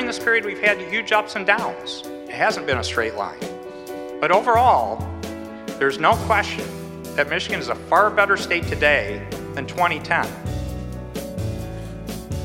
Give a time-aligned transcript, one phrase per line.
[0.00, 2.04] during this period, we've had huge ups and downs.
[2.06, 3.38] It hasn't been a straight line.
[4.18, 4.96] But overall,
[5.78, 6.66] there's no question
[7.16, 10.26] that Michigan is a far better state today than 2010.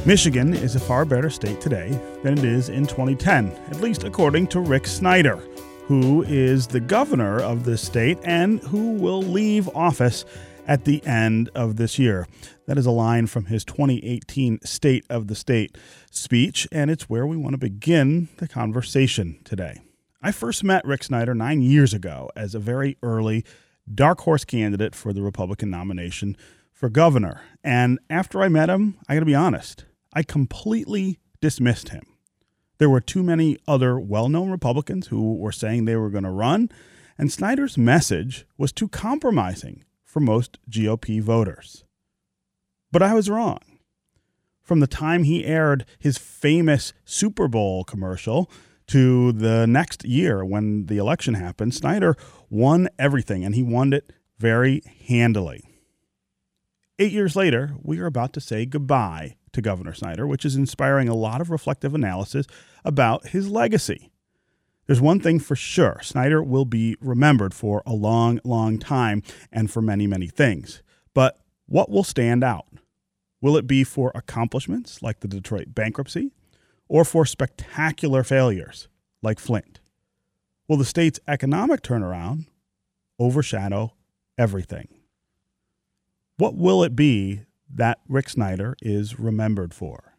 [0.05, 4.47] Michigan is a far better state today than it is in 2010, at least according
[4.47, 5.37] to Rick Snyder,
[5.87, 10.25] who is the governor of this state and who will leave office
[10.67, 12.27] at the end of this year.
[12.67, 15.77] That is a line from his 2018 State of the State
[16.09, 19.81] speech, and it's where we want to begin the conversation today.
[20.21, 23.45] I first met Rick Snyder nine years ago as a very early
[23.93, 26.35] dark horse candidate for the Republican nomination
[26.71, 27.41] for governor.
[27.63, 32.03] And after I met him, I got to be honest, I completely dismissed him.
[32.79, 36.31] There were too many other well known Republicans who were saying they were going to
[36.31, 36.69] run,
[37.17, 41.84] and Snyder's message was too compromising for most GOP voters.
[42.95, 43.59] But I was wrong.
[44.61, 48.49] From the time he aired his famous Super Bowl commercial
[48.87, 52.15] to the next year when the election happened, Snyder
[52.49, 55.61] won everything and he won it very handily.
[56.97, 61.09] Eight years later, we are about to say goodbye to Governor Snyder, which is inspiring
[61.09, 62.45] a lot of reflective analysis
[62.85, 64.09] about his legacy.
[64.87, 69.69] There's one thing for sure Snyder will be remembered for a long, long time and
[69.69, 70.81] for many, many things.
[71.13, 72.67] But what will stand out?
[73.45, 76.31] Will it be for accomplishments like the Detroit bankruptcy
[76.87, 78.87] or for spectacular failures
[79.21, 79.79] like Flint?
[80.67, 82.47] Will the state's economic turnaround
[83.19, 83.93] overshadow
[84.35, 84.87] everything?
[86.37, 90.15] What will it be that Rick Snyder is remembered for?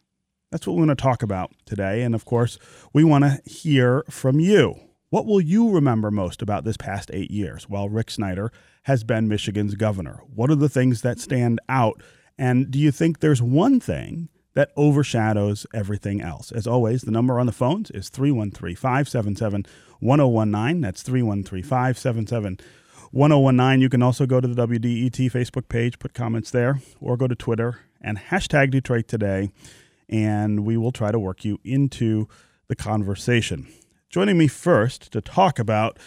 [0.49, 2.03] That's what we want to talk about today.
[2.03, 2.57] And of course,
[2.93, 4.79] we want to hear from you.
[5.09, 9.27] What will you remember most about this past eight years while Rick Snyder has been
[9.27, 10.21] Michigan's governor?
[10.33, 12.01] What are the things that stand out?
[12.37, 16.51] And do you think there's one thing that overshadows everything else?
[16.51, 19.65] As always, the number on the phones is 313 577
[19.99, 20.81] 1019.
[20.81, 22.59] That's 313 577
[23.11, 23.81] 1019.
[23.81, 27.35] You can also go to the WDET Facebook page, put comments there, or go to
[27.35, 29.51] Twitter and hashtag Detroit Today
[30.09, 32.27] and we will try to work you into
[32.67, 33.67] the conversation.
[34.09, 35.99] Joining me first to talk about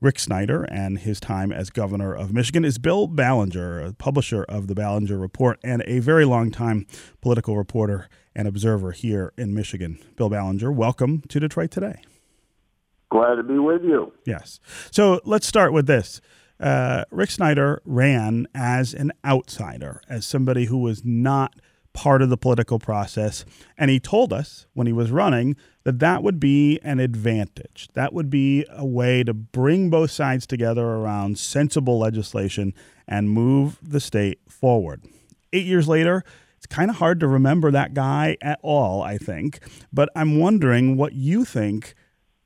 [0.00, 4.68] Rick Snyder and his time as governor of Michigan is Bill Ballenger, a publisher of
[4.68, 6.86] the Ballenger Report and a very long time
[7.20, 9.98] political reporter and observer here in Michigan.
[10.14, 12.00] Bill Ballenger, welcome to Detroit Today.
[13.10, 14.12] Glad to be with you.
[14.24, 14.60] Yes.
[14.92, 16.20] So let's start with this.
[16.60, 21.56] Uh, Rick Snyder ran as an outsider, as somebody who was not
[21.98, 23.44] part of the political process.
[23.76, 27.88] And he told us when he was running that that would be an advantage.
[27.94, 32.72] That would be a way to bring both sides together around sensible legislation
[33.08, 35.02] and move the state forward.
[35.52, 36.22] Eight years later,
[36.56, 39.58] it's kind of hard to remember that guy at all, I think.
[39.92, 41.94] But I'm wondering what you think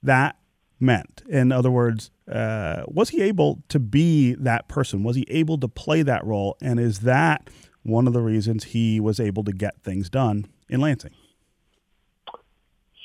[0.02, 0.36] that
[0.80, 1.22] meant.
[1.28, 5.02] In other words, uh, was he able to be that person?
[5.02, 6.56] Was he able to play that role?
[6.62, 7.50] And is that
[7.82, 11.12] one of the reasons he was able to get things done in Lansing.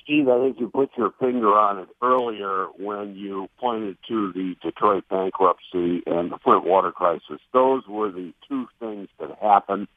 [0.03, 4.55] Steve, I think you put your finger on it earlier when you pointed to the
[4.63, 7.41] Detroit bankruptcy and the Flint water crisis.
[7.51, 9.89] Those were the two things that happened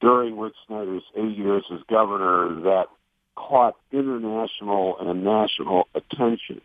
[0.00, 2.86] during Rick Snyder's eight years as governor that
[3.34, 6.60] caught international and national attention.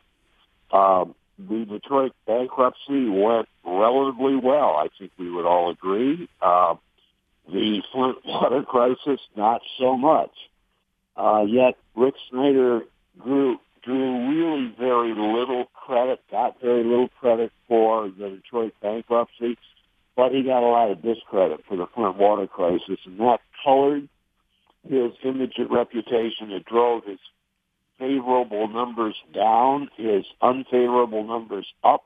[0.71, 4.75] Um, the Detroit bankruptcy went relatively well.
[4.75, 6.27] I think we would all agree.
[6.41, 6.75] Uh,
[7.51, 10.31] the Flint water crisis, not so much.
[11.15, 12.81] Uh, yet Rick Snyder
[13.23, 19.57] drew drew really very little credit, got very little credit for the Detroit bankruptcy,
[20.15, 24.09] but he got a lot of discredit for the Flint water crisis, and that colored
[24.87, 26.51] his image and reputation.
[26.51, 27.19] It drove his
[27.97, 32.05] favorable numbers down, his unfavorable numbers up,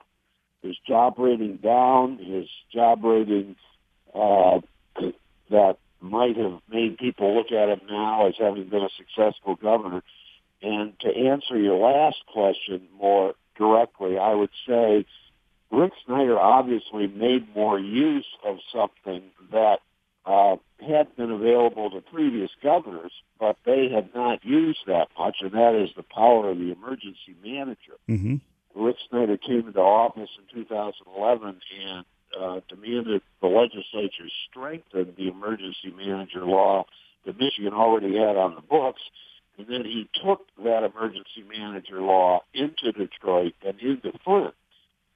[0.61, 3.55] his job rating down, his job rating
[4.13, 4.59] uh,
[5.51, 10.01] that might have made people look at him now as having been a successful governor.
[10.61, 15.05] And to answer your last question more directly, I would say
[15.71, 19.79] Rick Snyder obviously made more use of something that
[20.25, 25.51] uh, had been available to previous governors, but they had not used that much, and
[25.53, 27.97] that is the power of the emergency manager.
[28.09, 28.35] Mm-hmm.
[28.75, 32.05] Rick Snyder came into office in 2011 and
[32.39, 36.85] uh, demanded the legislature strengthen the emergency manager law
[37.25, 39.01] that Michigan already had on the books.
[39.57, 44.55] And then he took that emergency manager law into Detroit and into Flint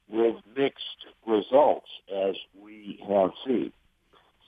[0.08, 3.72] with mixed results, as we have seen.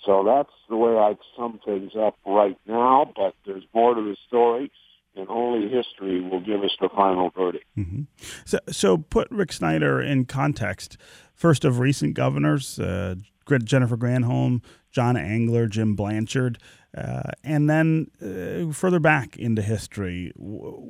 [0.06, 4.16] So that's the way I'd sum things up right now, but there's more to the
[4.28, 4.72] story.
[5.18, 7.66] And only history will give us the final verdict.
[7.78, 8.04] Mm-hmm.
[8.46, 10.98] So, so put Rick Snyder in context.
[11.34, 13.16] First of recent governors, uh,
[13.64, 14.62] Jennifer Granholm,
[14.92, 16.60] John Engler, Jim Blanchard,
[16.96, 20.34] uh, and then uh, further back into history.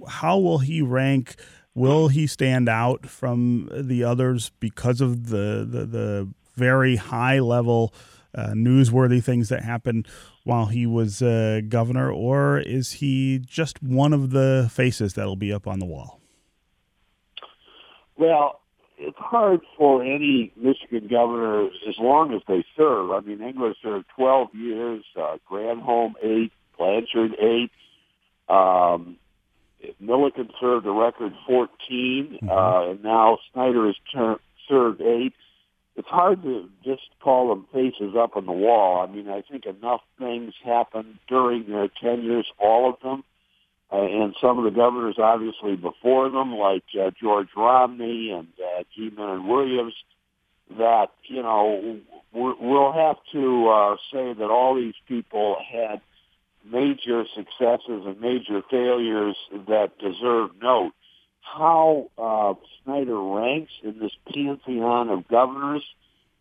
[0.08, 1.36] How will he rank?
[1.76, 7.94] Will he stand out from the others because of the the, the very high level,
[8.36, 10.08] uh, newsworthy things that happened
[10.44, 15.52] while he was uh, governor, or is he just one of the faces that'll be
[15.52, 16.20] up on the wall?
[18.18, 18.62] Well,
[18.98, 23.12] it's hard for any Michigan governor as long as they serve.
[23.12, 27.72] I mean, Engler served 12 years, uh, Granholm eight, Blanchard eight.
[28.50, 29.18] Um,
[30.00, 32.50] Milliken served a record 14, mm-hmm.
[32.50, 35.34] uh, and now Snyder has ter- served eight.
[35.98, 39.02] It's hard to just call them faces up on the wall.
[39.02, 43.24] I mean, I think enough things happened during their tenures, all of them,
[43.92, 48.84] uh, and some of the governors obviously before them, like uh, George Romney and uh,
[48.96, 49.10] G.
[49.10, 49.96] Mennen Williams,
[50.78, 52.00] that, you know,
[52.32, 56.02] we'll have to uh, say that all these people had
[56.70, 59.36] major successes and major failures
[59.68, 60.94] that deserve note.
[61.54, 62.54] How uh,
[62.84, 65.84] Snyder ranks in this pantheon of governors,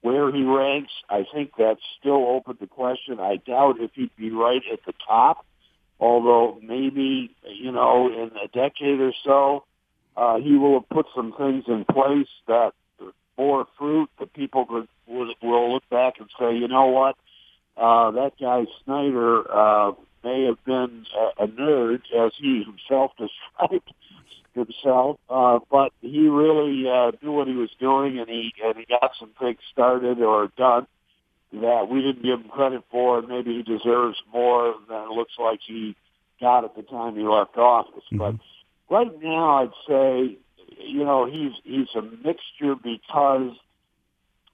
[0.03, 3.19] where he ranks, I think that's still open to question.
[3.20, 5.44] I doubt if he'd be right at the top
[5.99, 9.64] although maybe, you know, in a decade or so,
[10.17, 12.73] uh, he will have put some things in place that
[13.37, 17.17] bore fruit that people could, will look back and say, you know what,
[17.76, 19.93] uh, that guy Snyder uh,
[20.25, 23.93] may have been a, a nerd, as he himself described
[24.55, 28.87] himself, uh, but he really uh, knew what he was doing, and he and he
[28.87, 30.87] got some things started or done
[31.52, 35.34] that we didn't give him credit for, and maybe he deserves more than it looks
[35.38, 35.94] like he
[36.40, 38.02] got at the time he left office.
[38.12, 38.19] Mm-hmm.
[38.19, 38.34] But
[38.90, 40.38] right now, I'd say,
[40.79, 43.52] you know, he's he's a mixture because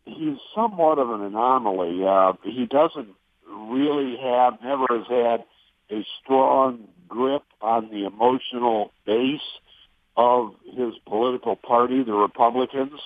[0.05, 2.05] he's somewhat of an anomaly.
[2.07, 3.09] Uh, he doesn't
[3.49, 5.45] really have, never has had
[5.91, 9.41] a strong grip on the emotional base
[10.17, 13.01] of his political party, the Republicans.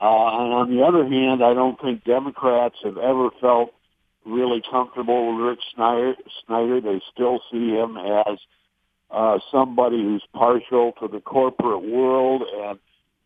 [0.00, 3.72] Uh, and on the other hand, I don't think Democrats have ever felt
[4.24, 6.14] really comfortable with Rick Snyder.
[6.46, 6.80] Snyder.
[6.80, 8.38] They still see him as
[9.10, 12.78] uh, somebody who's partial to the corporate world and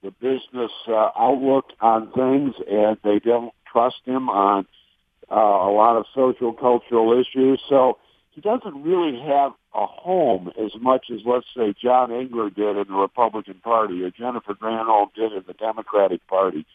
[0.03, 4.67] the business uh, outlook on things, and they don't trust him on
[5.31, 7.61] uh, a lot of social cultural issues.
[7.69, 7.99] So
[8.33, 12.89] he doesn't really have a home as much as, let's say, John Engler did in
[12.89, 16.67] the Republican Party or Jennifer Granholm did in the Democratic Party.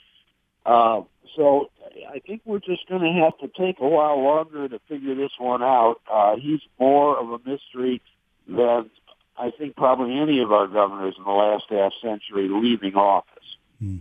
[0.65, 1.01] Uh,
[1.35, 1.69] so
[2.11, 5.31] I think we're just going to have to take a while longer to figure this
[5.37, 5.97] one out.
[6.11, 8.01] Uh, he's more of a mystery
[8.47, 8.89] than
[9.37, 13.57] I think probably any of our governors in the last half century leaving office.
[13.79, 13.97] Hmm.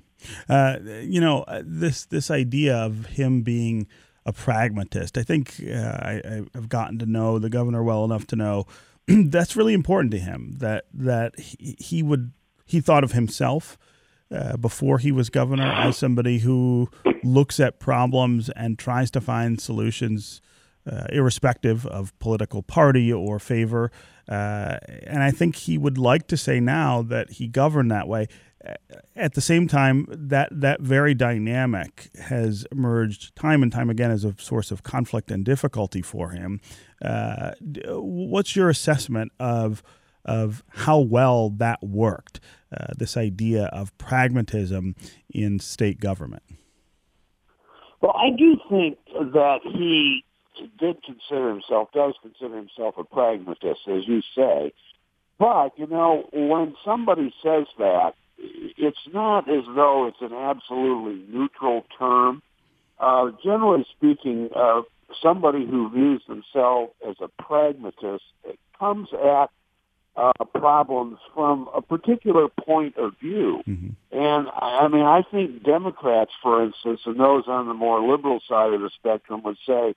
[0.48, 3.86] Uh, you know, uh, this this idea of him being
[4.24, 5.18] a pragmatist.
[5.18, 8.66] I think uh, I, have gotten to know the governor well enough to know
[9.06, 10.56] that's really important to him.
[10.58, 12.32] That that he, he would
[12.64, 13.78] he thought of himself
[14.30, 16.90] uh, before he was governor as somebody who
[17.22, 20.40] looks at problems and tries to find solutions,
[20.90, 23.90] uh, irrespective of political party or favor.
[24.28, 28.26] Uh, and I think he would like to say now that he governed that way
[29.14, 34.25] at the same time, that that very dynamic has emerged time and time again as
[34.25, 36.61] a source of conflict and difficulty for him.
[37.02, 37.52] Uh,
[37.88, 39.83] what's your assessment of
[40.25, 42.40] of how well that worked?
[42.76, 44.97] Uh, this idea of pragmatism
[45.31, 46.43] in state government.
[48.00, 48.99] Well, I do think
[49.33, 50.25] that he
[50.78, 54.72] did consider himself, does consider himself a pragmatist, as you say.
[55.38, 61.84] But, you know, when somebody says that, it's not as though it's an absolutely neutral
[61.98, 62.42] term.
[62.98, 64.82] Uh, generally speaking, uh,
[65.22, 69.50] somebody who views themselves as a pragmatist it comes at
[70.16, 73.60] uh, problems from a particular point of view.
[73.68, 73.88] Mm-hmm.
[74.12, 78.72] And I mean, I think Democrats, for instance, and those on the more liberal side
[78.72, 79.94] of the spectrum would say,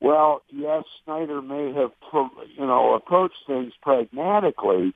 [0.00, 4.94] well, yes, Snyder may have, you know, approached things pragmatically,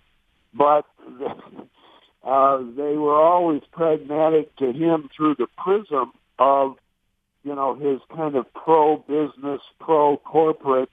[0.55, 0.85] but
[2.25, 6.77] uh, they were always pragmatic to him through the prism of,
[7.43, 10.89] you know, his kind of pro-business, pro-corporate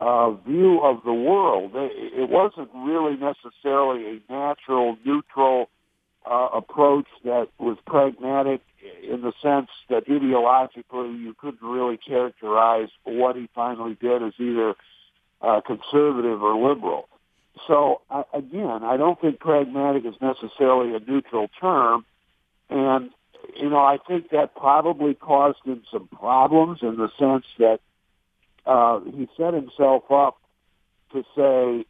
[0.00, 1.72] uh, view of the world.
[1.74, 5.68] It wasn't really necessarily a natural, neutral
[6.28, 8.60] uh, approach that was pragmatic
[9.02, 14.74] in the sense that ideologically you couldn't really characterize what he finally did as either
[15.40, 17.08] uh, conservative or liberal.
[17.66, 22.04] so uh, again, I don't think pragmatic is necessarily a neutral term,
[22.70, 23.10] and
[23.56, 27.80] you know I think that probably caused him some problems in the sense that
[28.66, 30.38] uh, he set himself up
[31.12, 31.86] to say,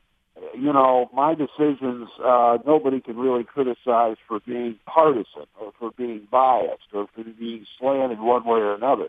[0.54, 6.26] you know, my decisions uh, nobody can really criticize for being partisan or for being
[6.30, 9.08] biased or for being slanted one way or another,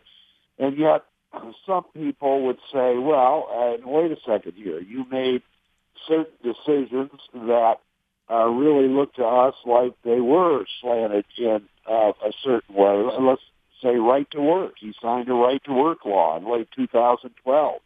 [0.60, 1.04] and yet
[1.66, 5.42] some people would say, well, uh, wait a second here, you made
[6.08, 7.76] certain decisions that
[8.30, 13.04] uh, really look to us like they were slanted in uh, a certain way.
[13.20, 13.42] Let's
[13.82, 14.74] say right to work.
[14.80, 17.82] He signed a right to work law in late 2012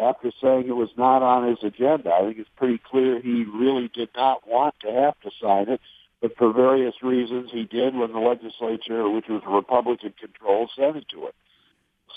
[0.00, 2.10] after saying it was not on his agenda.
[2.10, 5.80] I think it's pretty clear he really did not want to have to sign it,
[6.20, 11.06] but for various reasons he did when the legislature, which was Republican controlled, sent it
[11.10, 11.32] to him.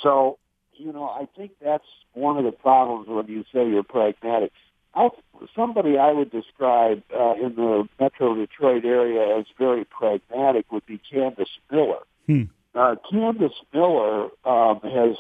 [0.02, 0.38] So,
[0.74, 4.52] you know, I think that's one of the problems when you say you're pragmatic.
[4.96, 5.10] I,
[5.56, 11.00] somebody I would describe uh, in the Metro Detroit area as very pragmatic would be
[11.12, 12.00] Candace Miller.
[12.28, 12.44] Hmm.
[12.76, 15.16] Uh, Candace Miller um, has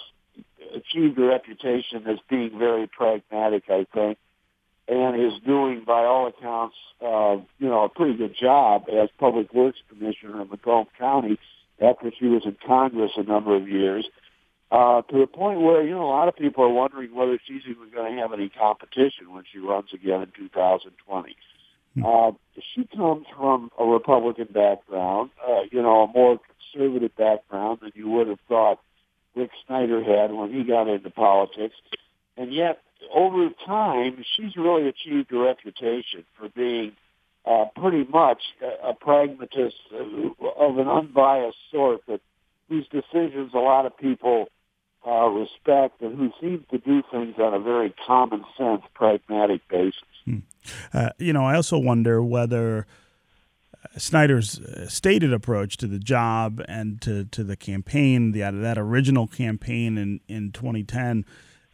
[0.76, 4.18] achieved a reputation as being very pragmatic, I think,
[4.88, 9.54] and is doing, by all accounts, uh, you know, a pretty good job as Public
[9.54, 11.38] Works Commissioner in Macomb County
[11.82, 14.06] after she was in Congress a number of years
[14.74, 17.62] uh, to the point where, you know, a lot of people are wondering whether she's
[17.70, 21.36] even going to have any competition when she runs again in 2020.
[21.94, 22.06] Hmm.
[22.06, 22.32] Uh,
[22.74, 26.40] she comes from a Republican background, uh, you know, a more
[26.74, 28.80] conservative background than you would have thought
[29.36, 31.76] Rick Snyder had when he got into politics.
[32.38, 32.80] And yet,
[33.14, 36.94] over time, she's really achieved a reputation for being
[37.46, 42.22] uh, pretty much a, a pragmatist uh, of an unbiased sort that
[42.70, 44.48] whose decisions a lot of people
[45.06, 50.02] uh, respect and who seems to do things on a very common sense, pragmatic basis.
[50.26, 50.40] Hmm.
[50.94, 52.88] Uh, you know, I also wonder whether
[53.98, 59.28] Snyder's uh, stated approach to the job and to, to the campaign, the that original
[59.28, 61.26] campaign in, in 2010,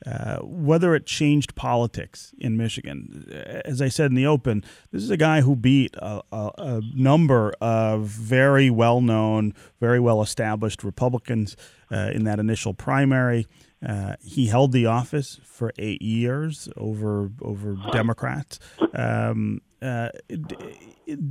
[0.06, 3.62] uh, whether it changed politics in Michigan.
[3.66, 6.82] As I said in the open, this is a guy who beat a, a, a
[6.96, 11.58] number of very well known, very well established Republicans
[11.92, 13.46] uh, in that initial primary.
[13.86, 18.60] Uh, he held the office for eight years over over Democrats.
[18.94, 20.10] Um, uh,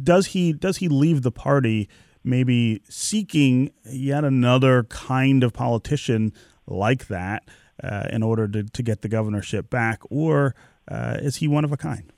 [0.02, 1.88] does he does he leave the party
[2.24, 6.32] maybe seeking yet another kind of politician
[6.66, 7.44] like that?
[7.82, 10.54] uh, in order to, to get the governorship back, or
[10.88, 12.12] uh, is he one of a kind?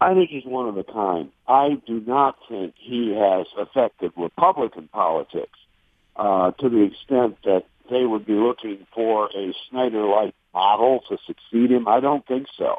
[0.00, 1.30] I think he's one of a kind.
[1.46, 5.58] I do not think he has affected Republican politics
[6.16, 11.70] uh, to the extent that they would be looking for a Snyder-like model to succeed
[11.70, 11.86] him.
[11.86, 12.78] I don't think so.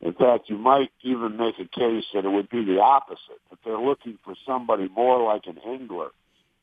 [0.00, 3.58] In fact, you might even make a case that it would be the opposite, that
[3.64, 6.10] they're looking for somebody more like an Engler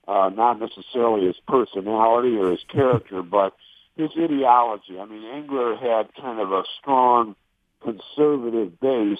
[0.08, 3.54] uh, not necessarily his personality or his character, but
[3.96, 5.00] his ideology.
[5.00, 7.36] I mean, Engler had kind of a strong
[7.84, 9.20] conservative base,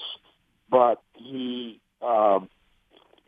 [0.70, 2.40] but he, uh,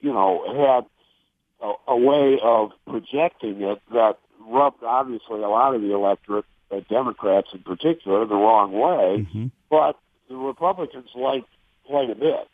[0.01, 5.83] you know, had a, a way of projecting it that rubbed obviously a lot of
[5.83, 9.27] the electorate, uh, Democrats in particular, the wrong way.
[9.27, 9.47] Mm-hmm.
[9.71, 9.99] But
[10.35, 11.49] the Republicans liked
[11.87, 12.49] quite a bit,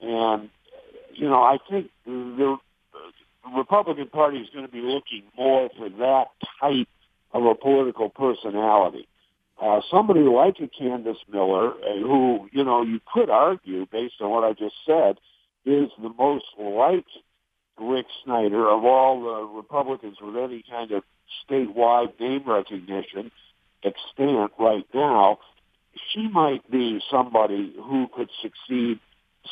[0.00, 0.50] and
[1.14, 2.58] you know, I think the
[3.42, 6.26] the Republican Party is going to be looking more for that
[6.60, 6.88] type
[7.32, 9.08] of a political personality.
[9.60, 14.30] Uh, somebody like a Candace Miller, uh, who, you know, you could argue, based on
[14.30, 15.18] what I just said,
[15.64, 17.06] is the most like
[17.80, 21.02] Rick Snyder of all the Republicans with any kind of
[21.48, 23.30] statewide name recognition
[23.84, 25.38] extant right now,
[26.12, 28.98] she might be somebody who could succeed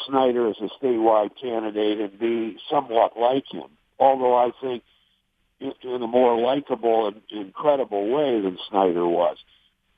[0.06, 3.68] Snyder as a statewide candidate and be somewhat like him
[4.00, 4.82] although I think
[5.60, 9.36] in a more likable and incredible way than Snyder was.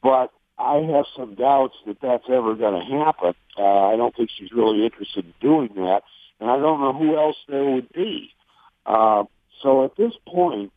[0.03, 3.35] But I have some doubts that that's ever going to happen.
[3.57, 6.03] Uh, I don't think she's really interested in doing that,
[6.41, 8.31] and I don't know who else there would be.
[8.85, 9.25] Uh,
[9.63, 10.73] so at this point,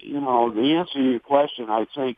[0.00, 2.16] you know, the answer to your question, I think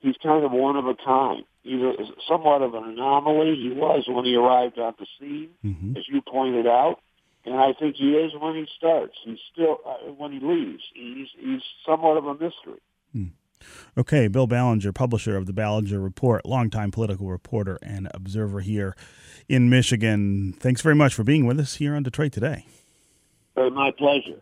[0.00, 1.44] he's kind of one of a kind.
[1.62, 1.92] He's a,
[2.28, 3.56] somewhat of an anomaly.
[3.56, 5.96] He was when he arrived on the scene, mm-hmm.
[5.96, 7.00] as you pointed out
[7.48, 9.14] and I think he is when he starts.
[9.24, 10.82] He's still uh, when he leaves.
[10.94, 12.80] He's he's somewhat of a mystery.
[13.12, 13.26] Hmm.
[13.96, 18.94] Okay, Bill Ballenger, publisher of the Ballenger Report, longtime political reporter and observer here
[19.48, 20.54] in Michigan.
[20.58, 22.66] Thanks very much for being with us here on Detroit Today.
[23.56, 24.40] Uh, my pleasure.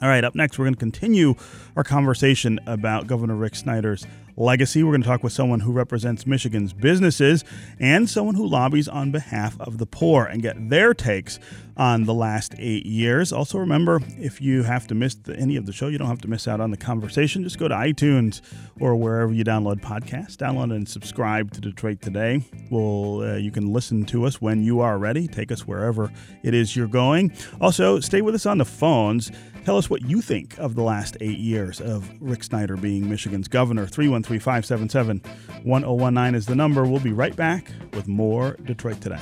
[0.00, 1.34] All right, up next, we're going to continue
[1.74, 4.06] our conversation about Governor Rick Snyder's
[4.38, 4.82] legacy.
[4.82, 7.44] We're going to talk with someone who represents Michigan's businesses
[7.78, 11.38] and someone who lobbies on behalf of the poor and get their takes
[11.76, 13.32] on the last eight years.
[13.32, 16.20] Also, remember if you have to miss the, any of the show, you don't have
[16.20, 17.44] to miss out on the conversation.
[17.44, 18.40] Just go to iTunes
[18.80, 20.36] or wherever you download podcasts.
[20.36, 22.42] Download and subscribe to Detroit Today.
[22.70, 25.28] Well, uh, you can listen to us when you are ready.
[25.28, 27.32] Take us wherever it is you're going.
[27.60, 29.30] Also, stay with us on the phones.
[29.68, 33.48] Tell us what you think of the last eight years of Rick Snyder being Michigan's
[33.48, 33.86] governor.
[33.86, 35.20] 313 577
[35.62, 36.84] 1019 is the number.
[36.84, 39.20] We'll be right back with more Detroit Today.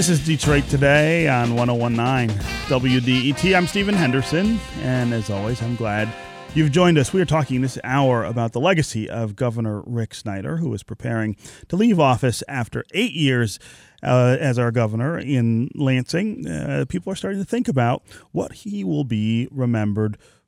[0.00, 2.34] This is Detroit Today on 1019
[2.68, 3.54] WDET.
[3.54, 6.10] I'm Stephen Henderson, and as always, I'm glad
[6.54, 7.12] you've joined us.
[7.12, 11.36] We are talking this hour about the legacy of Governor Rick Snyder, who is preparing
[11.68, 13.58] to leave office after eight years
[14.02, 16.48] uh, as our governor in Lansing.
[16.48, 18.02] Uh, people are starting to think about
[18.32, 20.39] what he will be remembered for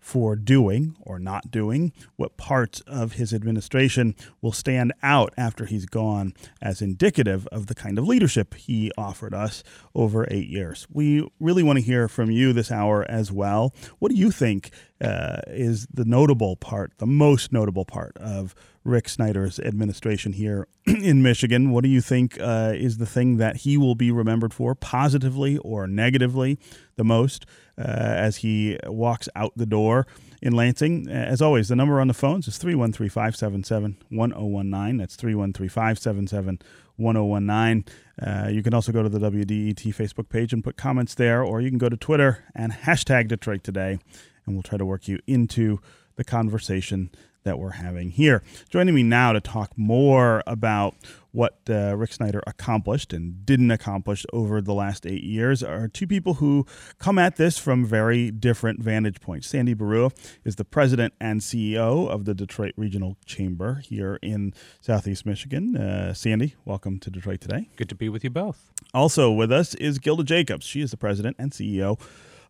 [0.44, 6.34] doing or not doing, what parts of his administration will stand out after he's gone
[6.60, 9.62] as indicative of the kind of leadership he offered us
[9.94, 10.86] over eight years.
[10.92, 13.74] We really want to hear from you this hour as well.
[13.98, 18.54] What do you think uh, is the notable part, the most notable part of
[18.84, 21.70] Rick Snyder's administration here in Michigan?
[21.70, 25.58] What do you think uh, is the thing that he will be remembered for, positively
[25.58, 26.58] or negatively,
[26.96, 27.46] the most
[27.84, 30.06] as he walks out the door
[30.40, 31.08] in Lansing?
[31.08, 34.96] As always, the number on the phones is 313 577 1019.
[34.98, 36.60] That's 313 577
[36.96, 37.84] 1019.
[38.20, 41.60] Uh, you can also go to the WDET Facebook page and put comments there, or
[41.60, 43.98] you can go to Twitter and hashtag Detroit Today
[44.46, 45.80] and we'll try to work you into
[46.16, 47.10] the conversation
[47.44, 48.42] that we're having here.
[48.68, 50.94] Joining me now to talk more about
[51.32, 56.06] what uh, Rick Snyder accomplished and didn't accomplish over the last eight years are two
[56.06, 56.66] people who
[56.98, 59.48] come at this from very different vantage points.
[59.48, 60.12] Sandy Baruah
[60.44, 65.76] is the president and CEO of the Detroit Regional Chamber here in Southeast Michigan.
[65.76, 67.70] Uh, Sandy, welcome to Detroit today.
[67.76, 68.70] Good to be with you both.
[68.92, 70.66] Also with us is Gilda Jacobs.
[70.66, 71.98] She is the president and CEO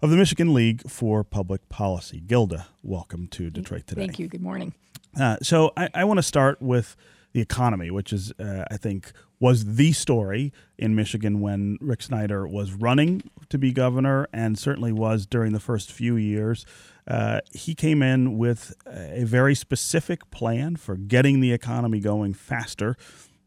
[0.03, 2.21] of the Michigan League for Public Policy.
[2.21, 4.01] Gilda, welcome to Detroit today.
[4.01, 4.27] Thank you.
[4.27, 4.75] Good morning.
[5.19, 6.97] Uh, so I, I want to start with
[7.33, 12.49] the economy, which is, uh, I think, was the story in Michigan when Rick Snyder
[12.49, 16.67] was running to be governor, and certainly was during the first few years.
[17.07, 22.97] Uh, he came in with a very specific plan for getting the economy going faster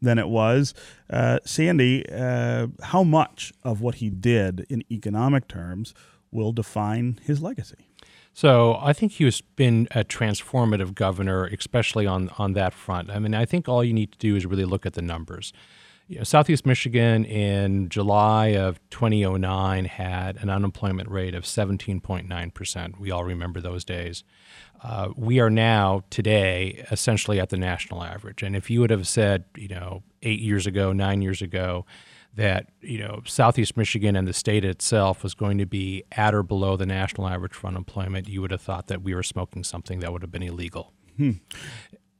[0.02, 0.74] than it was.
[1.10, 5.94] Uh, Sandy, uh, how much of what he did in economic terms
[6.32, 7.88] will define his legacy.
[8.34, 13.10] So I think he's been a transformative governor, especially on on that front.
[13.10, 15.54] I mean, I think all you need to do is really look at the numbers.
[16.08, 23.00] You know, Southeast Michigan in July of 2009 had an unemployment rate of 17.9 percent.
[23.00, 24.26] We all remember those days.
[24.84, 28.44] Uh, we are now today essentially at the national average.
[28.44, 31.86] And if you would have said, you know, eight years ago, nine years ago,
[32.36, 36.44] that you know Southeast Michigan and the state itself was going to be at or
[36.44, 40.00] below the national average for unemployment, you would have thought that we were smoking something
[40.00, 40.94] that would have been illegal.
[41.18, 41.32] Hmm.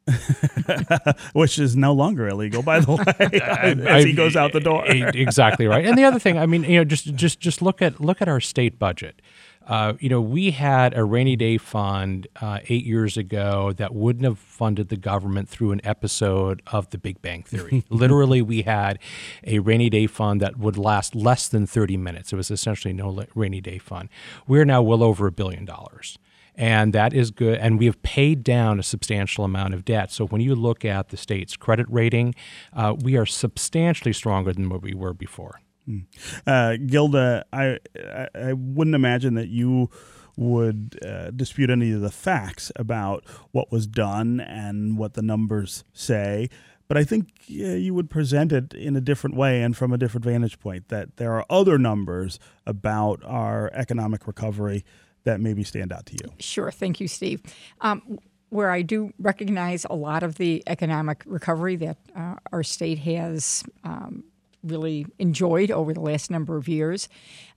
[1.34, 2.92] Which is no longer illegal, by the
[3.82, 4.84] way, as he goes out the door.
[4.86, 5.86] exactly right.
[5.86, 8.28] And the other thing, I mean, you know, just just just look at look at
[8.28, 9.22] our state budget.
[9.66, 14.26] Uh, you know, we had a rainy day fund uh, eight years ago that wouldn't
[14.26, 17.84] have funded the government through an episode of The Big Bang Theory.
[17.90, 19.00] Literally, we had
[19.44, 22.32] a rainy day fund that would last less than 30 minutes.
[22.32, 24.10] It was essentially no rainy day fund.
[24.48, 26.20] We're now well over a billion dollars.
[26.58, 27.58] And that is good.
[27.60, 30.12] And we have paid down a substantial amount of debt.
[30.12, 32.34] So when you look at the state's credit rating,
[32.72, 35.60] uh, we are substantially stronger than what we were before.
[35.86, 36.00] Hmm.
[36.46, 39.90] Uh, Gilda, I, I, I wouldn't imagine that you
[40.38, 45.84] would uh, dispute any of the facts about what was done and what the numbers
[45.94, 46.50] say.
[46.88, 49.98] But I think uh, you would present it in a different way and from a
[49.98, 50.90] different vantage point.
[50.90, 54.86] That there are other numbers about our economic recovery
[55.24, 56.32] that maybe stand out to you.
[56.40, 56.70] Sure.
[56.70, 57.42] Thank you, Steve.
[57.82, 58.20] Um,
[58.50, 63.64] where I do recognize a lot of the economic recovery that uh, our state has
[63.84, 64.24] um,
[64.66, 67.08] really enjoyed over the last number of years.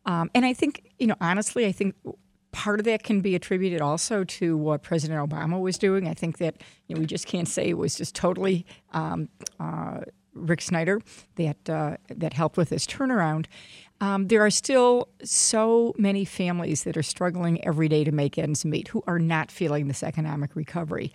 [0.06, 1.94] Um, and I think, you know, honestly, I think
[2.52, 6.08] part of that can be attributed also to what President Obama was doing.
[6.08, 9.28] I think that you know we just can't say it was just totally um,
[9.60, 10.00] uh,
[10.34, 11.00] Rick Snyder
[11.36, 13.46] that uh, that helped with this turnaround.
[14.00, 18.64] Um, there are still so many families that are struggling every day to make ends
[18.64, 21.12] meet who are not feeling this economic recovery.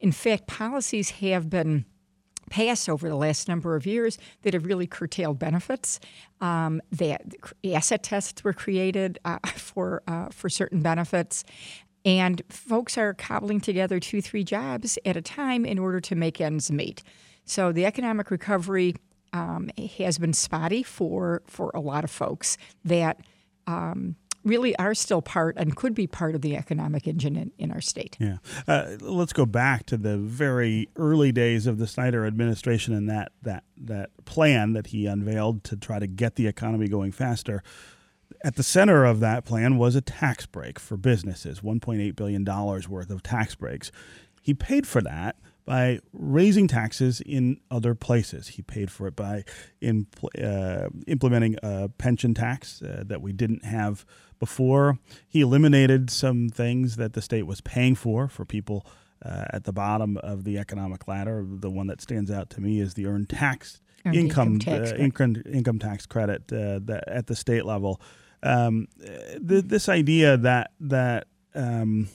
[0.00, 1.86] In fact, policies have been
[2.50, 6.00] passed over the last number of years that have really curtailed benefits.
[6.40, 7.22] Um, that
[7.64, 11.44] asset tests were created uh, for uh, for certain benefits,
[12.04, 16.40] and folks are cobbling together two, three jobs at a time in order to make
[16.40, 17.02] ends meet.
[17.44, 18.94] So the economic recovery
[19.32, 23.20] um, has been spotty for for a lot of folks that.
[23.68, 24.14] Um,
[24.46, 27.80] really are still part and could be part of the economic engine in, in our
[27.80, 28.16] state.
[28.20, 28.38] Yeah.
[28.66, 33.32] Uh, let's go back to the very early days of the Snyder administration and that,
[33.42, 37.62] that, that plan that he unveiled to try to get the economy going faster.
[38.44, 43.10] At the center of that plan was a tax break for businesses, $1.8 billion worth
[43.10, 43.90] of tax breaks.
[44.40, 48.48] He paid for that by raising taxes in other places.
[48.48, 49.44] He paid for it by
[49.80, 50.06] in,
[50.40, 54.06] uh, implementing a pension tax uh, that we didn't have
[54.38, 54.98] before.
[55.28, 58.86] He eliminated some things that the state was paying for for people
[59.24, 61.44] uh, at the bottom of the economic ladder.
[61.46, 64.68] The one that stands out to me is the earned tax Earned income income tax
[64.68, 65.04] uh, credit.
[65.04, 68.00] income, income tax credit uh, that at the state level.
[68.42, 72.08] Um, th- this idea that that um,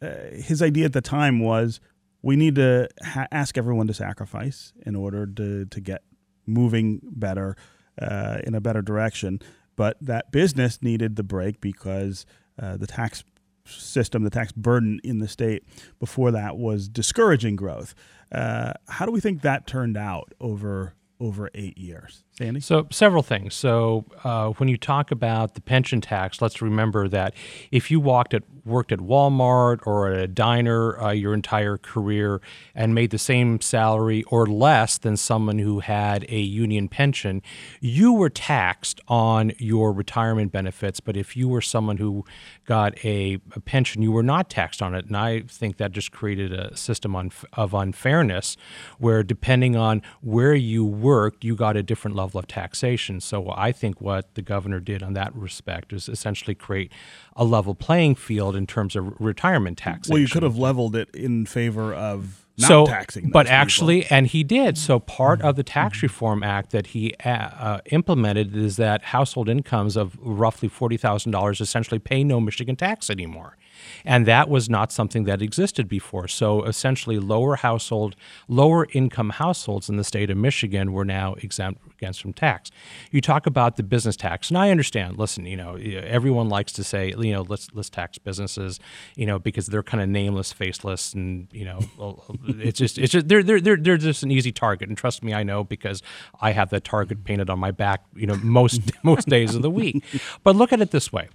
[0.00, 1.80] uh, his idea at the time was
[2.22, 6.02] we need to ha- ask everyone to sacrifice in order to, to get
[6.46, 7.56] moving better
[8.00, 9.40] uh, in a better direction.
[9.76, 12.26] But that business needed the break because
[12.60, 13.24] uh, the tax
[13.66, 15.64] system, the tax burden in the state
[15.98, 17.94] before that was discouraging growth.
[18.30, 22.58] Uh, how do we think that turned out over over eight years, Sandy?
[22.58, 23.54] So, several things.
[23.54, 27.32] So, uh, when you talk about the pension tax, let's remember that
[27.70, 32.40] if you walked at worked at Walmart or at a diner uh, your entire career
[32.74, 37.42] and made the same salary or less than someone who had a union pension,
[37.80, 40.98] you were taxed on your retirement benefits.
[40.98, 42.24] But if you were someone who
[42.64, 45.04] got a, a pension, you were not taxed on it.
[45.04, 48.56] And I think that just created a system on, of unfairness
[48.98, 53.20] where, depending on where you worked, you got a different level of taxation.
[53.20, 56.92] So I think what the governor did on that respect is essentially create
[57.36, 60.12] a level playing field in terms of retirement taxation.
[60.12, 63.30] Well, you could have leveled it in favor of not so, taxing.
[63.30, 63.56] but people.
[63.56, 64.78] actually, and he did.
[64.78, 69.48] So part of the Tax Reform Act that he uh, uh, implemented is that household
[69.48, 73.56] incomes of roughly forty thousand dollars essentially pay no Michigan tax anymore,
[74.04, 76.28] and that was not something that existed before.
[76.28, 78.16] So essentially, lower household,
[78.48, 82.70] lower income households in the state of Michigan were now exempt against from tax.
[83.10, 85.18] You talk about the business tax, and I understand.
[85.18, 88.80] Listen, you know, everyone likes to say, you know, let's let's tax businesses,
[89.16, 91.80] you know, because they're kind of nameless, faceless, and you know,
[92.48, 94.88] it's just it's just they're they're they're they're just an easy target.
[94.88, 96.02] And trust me, I know because
[96.40, 99.70] I have that target painted on my back, you know, most most days of the
[99.70, 100.04] week.
[100.42, 101.28] But look at it this way.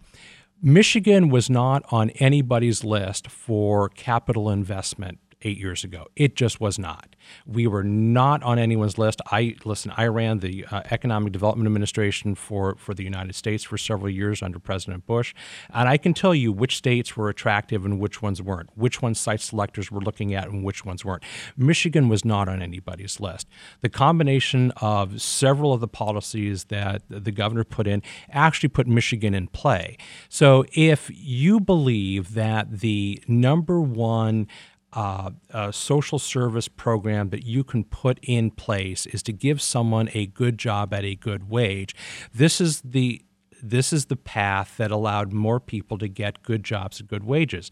[0.62, 6.08] Michigan was not on anybody's list for capital investment eight years ago.
[6.16, 7.16] It just was not.
[7.46, 9.22] We were not on anyone's list.
[9.28, 9.94] I listen.
[9.96, 14.42] I ran the uh, Economic Development Administration for for the United States for several years
[14.42, 15.34] under President Bush,
[15.74, 18.70] and I can tell you which states were attractive and which ones weren't.
[18.76, 21.24] Which ones site selectors were looking at and which ones weren't.
[21.56, 23.48] Michigan was not on anybody's list.
[23.82, 29.34] The combination of several of the policies that the governor put in actually put Michigan
[29.34, 29.98] in play.
[30.28, 34.48] So if you believe that the number one
[34.94, 40.10] uh, a social service program that you can put in place is to give someone
[40.14, 41.96] a good job at a good wage.
[42.34, 43.22] This is the
[43.62, 47.72] this is the path that allowed more people to get good jobs at good wages.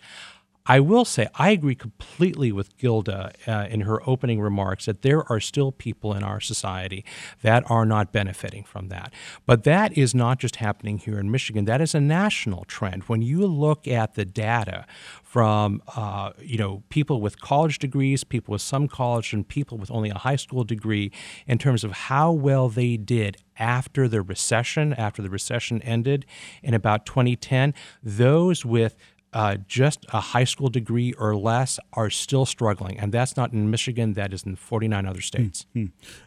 [0.68, 5.30] I will say I agree completely with Gilda uh, in her opening remarks that there
[5.32, 7.06] are still people in our society
[7.42, 9.14] that are not benefiting from that.
[9.46, 11.66] But that is not just happening here in Michigan.
[11.66, 13.04] That is a national trend.
[13.04, 14.86] When you look at the data
[15.24, 19.92] from uh, you know people with college degrees, people with some college, and people with
[19.92, 21.12] only a high school degree,
[21.46, 26.26] in terms of how well they did after the recession, after the recession ended
[26.62, 28.96] in about 2010, those with
[29.34, 32.98] uh, just a high school degree or less are still struggling.
[33.00, 35.66] And that's not in Michigan, that is in 49 other states.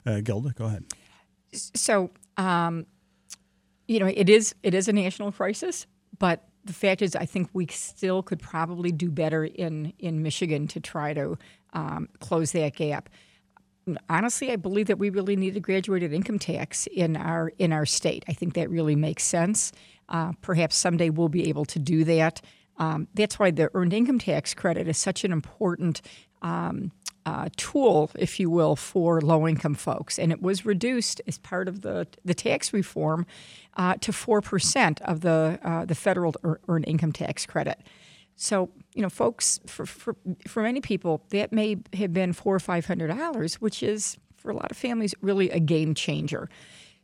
[0.07, 0.85] Uh, Gilda, go ahead.
[1.53, 2.87] So, um,
[3.89, 5.87] you know, it is it is a national crisis,
[6.19, 10.69] but the fact is, I think we still could probably do better in in Michigan
[10.69, 11.37] to try to
[11.73, 13.09] um, close that gap.
[14.09, 17.87] Honestly, I believe that we really need a graduated income tax in our in our
[17.87, 18.25] state.
[18.29, 19.73] I think that really makes sense.
[20.09, 22.41] Uh, perhaps someday we'll be able to do that.
[22.81, 26.01] Um, that's why the earned income tax credit is such an important
[26.41, 26.91] um,
[27.27, 30.19] uh, tool, if you will, for low income folks.
[30.19, 33.27] And it was reduced as part of the, the tax reform
[33.77, 36.35] uh, to 4% of the, uh, the federal
[36.69, 37.79] earned income tax credit.
[38.35, 40.17] So, you know, folks, for, for,
[40.49, 44.51] for many people, that may have been four or five hundred dollars, which is for
[44.51, 46.49] a lot of families really a game changer.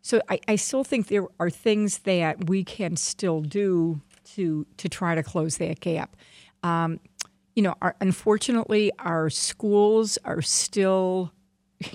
[0.00, 4.00] So I, I still think there are things that we can still do
[4.34, 6.16] to to try to close that gap.
[6.62, 7.00] Um,
[7.54, 11.32] you know, our, unfortunately, our schools are still,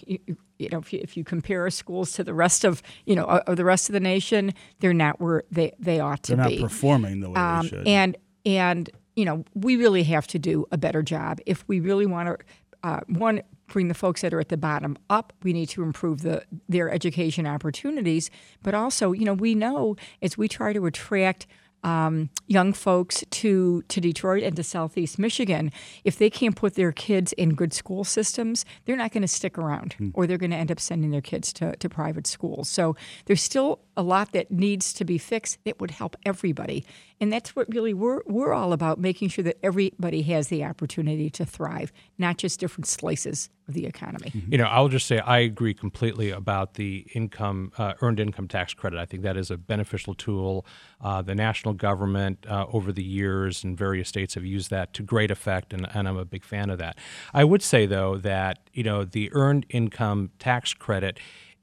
[0.06, 0.17] you,
[0.58, 3.26] you know, if you, if you, compare our schools to the rest of, you know,
[3.26, 6.56] of the rest of the nation, they're not where they, they ought to they're be.
[6.56, 7.88] They're not performing the way um, they should.
[7.88, 12.06] And and you know, we really have to do a better job if we really
[12.06, 12.46] want to.
[12.84, 15.34] Uh, one, bring the folks that are at the bottom up.
[15.44, 18.32] We need to improve the their education opportunities,
[18.63, 21.46] but also, you know, we know as we try to attract
[21.84, 25.72] um, young folks to to Detroit and to Southeast Michigan,
[26.04, 29.58] if they can't put their kids in good school systems, they're not going to stick
[29.58, 30.12] around, mm.
[30.13, 32.70] or they're going to end up sending their kids to, to private schools.
[32.70, 36.86] So there's still a lot that needs to be fixed that would help everybody,
[37.19, 41.30] and that's what really we're we're all about: making sure that everybody has the opportunity
[41.32, 44.32] to thrive, not just different slices of the economy.
[44.32, 44.51] Mm-hmm.
[44.51, 48.73] You know, I'll just say I agree completely about the income uh, earned income tax
[48.73, 48.99] credit.
[48.99, 50.65] I think that is a beneficial tool.
[51.01, 55.04] Uh, the national government uh, over the years and various states have used that to
[55.04, 56.97] great effect, and, and I'm a big fan of that.
[57.34, 61.19] I would say though that you know the earned income tax credit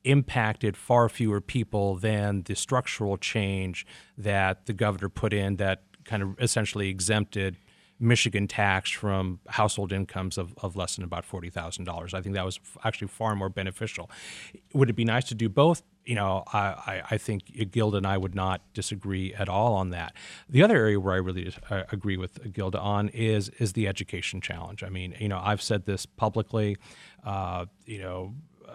[0.09, 6.23] impacted far fewer people than the structural change that the governor put in that kind
[6.23, 7.57] of essentially exempted
[8.01, 12.15] Michigan tax from household incomes of, of less than about $40,000.
[12.15, 14.11] I think that was actually far more beneficial.
[14.73, 15.83] Would it be nice to do both?
[16.05, 20.15] You know, I, I, think Gilda and I would not disagree at all on that.
[20.49, 24.41] The other area where I really uh, agree with Gilda on is is the education
[24.41, 24.83] challenge.
[24.83, 26.79] I mean, you know, I've said this publicly.
[27.25, 28.33] Uh, you know,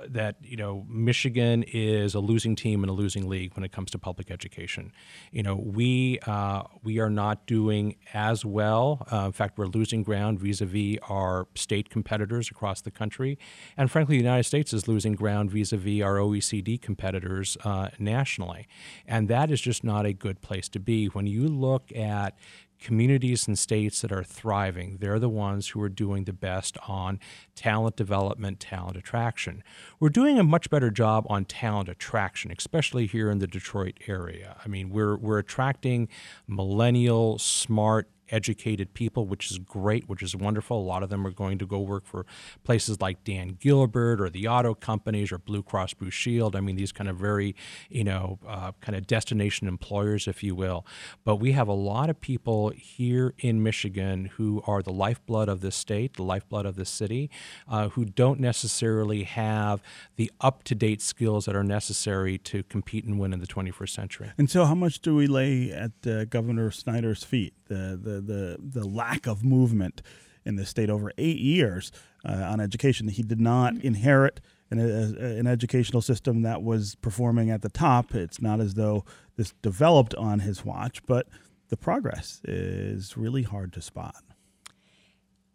[0.10, 3.92] that you know Michigan is a losing team in a losing league when it comes
[3.92, 4.92] to public education.
[5.32, 9.06] You know we uh, we are not doing as well.
[9.12, 13.38] Uh, in fact, we're losing ground vis-a-vis our state competitors across the country,
[13.78, 18.68] and frankly, the United States is losing ground vis-a-vis our OECD competitors uh, nationally,
[19.08, 21.08] and that is just not a good place to be.
[21.08, 22.38] When you look at
[22.84, 27.20] communities and states that are thriving, they're the ones who are doing the best on
[27.56, 29.64] talent development, talent attraction.
[30.00, 34.58] We're doing a much better job on talent attraction, especially here in the Detroit area.
[34.64, 36.10] I mean, we're, we're attracting
[36.48, 40.80] millennial, smart, educated people, which is great, which is wonderful.
[40.80, 42.26] A lot of them are going to go work for
[42.64, 46.56] places like Dan Gilbert or the auto companies or Blue Cross Blue Shield.
[46.56, 47.56] I mean, these kind of very,
[47.90, 50.86] you know, uh, kind of destination employers, if you will.
[51.24, 55.62] But we have a lot of people here in Michigan who are the lifeblood of
[55.62, 57.30] this state, the lifeblood of this city,
[57.68, 59.82] uh, who don't necessarily have
[60.16, 63.90] the up to date skills that are necessary to compete and win in the 21st
[63.90, 64.32] century.
[64.38, 67.54] And so, how much do we lay at uh, Governor Snyder's feet?
[67.68, 70.02] The, the the the lack of movement
[70.46, 71.92] in the state over eight years
[72.26, 73.08] uh, on education.
[73.08, 78.14] He did not inherit an, a, an educational system that was performing at the top.
[78.14, 79.06] It's not as though
[79.38, 81.28] this developed on his watch, but
[81.70, 84.24] the progress is really hard to spot.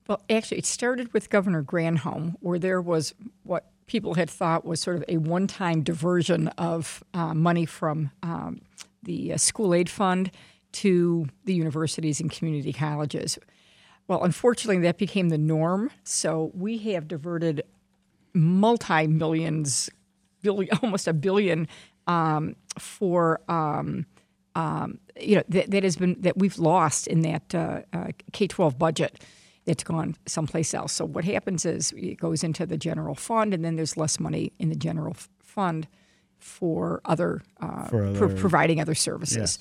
[0.08, 4.80] Well, actually, it started with Governor Granholm, where there was what people had thought was
[4.80, 8.60] sort of a one time diversion of uh, money from um,
[9.02, 10.30] the uh, school aid fund
[10.72, 13.38] to the universities and community colleges.
[14.06, 15.90] Well, unfortunately, that became the norm.
[16.04, 17.62] So we have diverted
[18.34, 19.90] multi millions,
[20.42, 21.68] billion, almost a billion,
[22.06, 24.06] um, for um,
[24.54, 28.46] um, you know that, that, has been that we've lost in that uh, uh, K
[28.46, 29.22] twelve budget
[29.66, 30.94] that's gone someplace else.
[30.94, 34.52] So what happens is it goes into the general fund, and then there's less money
[34.58, 35.86] in the general fund
[36.38, 39.58] for other, uh, for other pro- providing other services.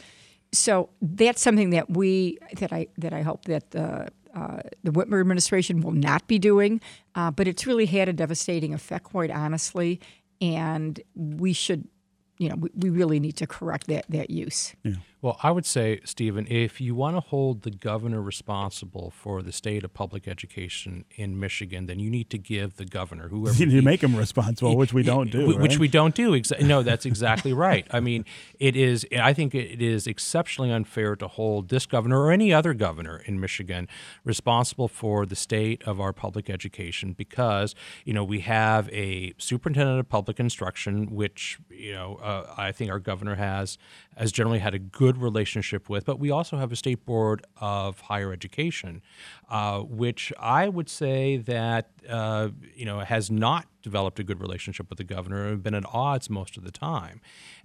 [0.52, 5.20] So that's something that we that I that I hope that the uh, the Whitmer
[5.20, 6.80] administration will not be doing,
[7.16, 10.00] uh, but it's really had a devastating effect, quite honestly,
[10.40, 11.88] and we should,
[12.38, 14.76] you know, we, we really need to correct that that use.
[14.84, 14.96] Yeah.
[15.20, 19.52] Well, I would say, Stephen, if you want to hold the governor responsible for the
[19.52, 23.66] state of public education in Michigan, then you need to give the governor whoever you
[23.66, 25.48] need to make him responsible, which we don't do.
[25.58, 25.80] Which right?
[25.80, 26.40] we don't do.
[26.62, 27.88] No, that's exactly right.
[27.90, 28.26] I mean,
[28.60, 29.08] it is.
[29.20, 33.40] I think it is exceptionally unfair to hold this governor or any other governor in
[33.40, 33.88] Michigan
[34.24, 37.74] responsible for the state of our public education because
[38.06, 42.92] you know we have a superintendent of public instruction, which you know uh, I think
[42.92, 43.80] our governor has
[44.18, 48.00] has generally had a good relationship with, but we also have a state board of
[48.02, 49.02] higher education,
[49.50, 54.90] uh, which I would say that uh, you know has not developed a good relationship
[54.90, 57.22] with the governor and been at odds most of the time.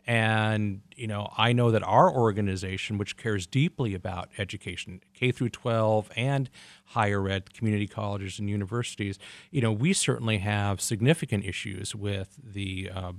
[0.07, 5.51] And you know, I know that our organization, which cares deeply about education, K through
[5.51, 6.51] 12 and
[6.87, 9.19] higher ed, community colleges and universities,
[9.51, 13.13] you know, we certainly have significant issues with the uh,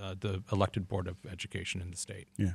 [0.00, 2.26] uh, the elected board of education in the state.
[2.36, 2.52] Yeah.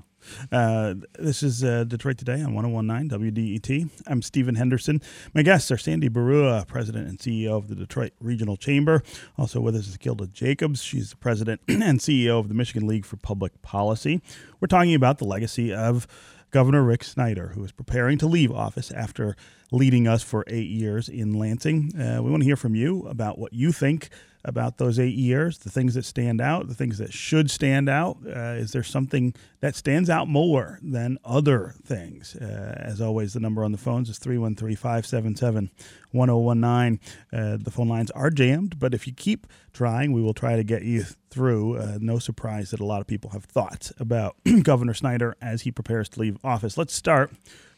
[0.51, 3.89] Uh, this is uh, Detroit Today on 1019 WDET.
[4.07, 5.01] I'm Stephen Henderson.
[5.33, 9.03] My guests are Sandy Baruah, President and CEO of the Detroit Regional Chamber.
[9.37, 10.81] Also with us is Gilda Jacobs.
[10.81, 14.21] She's the President and CEO of the Michigan League for Public Policy.
[14.59, 16.07] We're talking about the legacy of
[16.55, 19.35] Governor Rick Snyder, who is preparing to leave office after
[19.73, 21.91] leading us for eight years in Lansing.
[21.99, 24.07] Uh, we want to hear from you about what you think
[24.45, 28.19] about those eight years, the things that stand out, the things that should stand out.
[28.25, 32.37] Uh, is there something that stands out more than other things?
[32.37, 35.71] Uh, as always, the number on the phones is 313 577
[36.15, 36.99] 1019.
[37.31, 40.63] Uh, the phone lines are jammed, but if you keep trying, we will try to
[40.63, 41.77] get you through.
[41.77, 45.71] Uh, no surprise that a lot of people have thoughts about Governor Snyder as he
[45.71, 46.77] prepares to leave office.
[46.77, 47.31] Let's start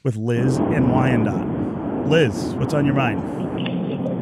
[0.04, 2.08] with Liz in Wyandotte.
[2.08, 3.20] Liz, what's on your mind?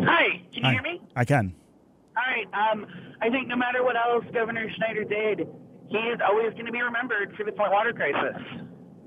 [0.07, 0.71] Hi, can you Hi.
[0.71, 1.01] hear me?
[1.15, 1.53] I can.
[2.17, 2.71] All right.
[2.71, 2.87] Um,
[3.21, 5.47] I think no matter what else Governor Schneider did,
[5.89, 8.41] he is always going to be remembered for the Flint water crisis,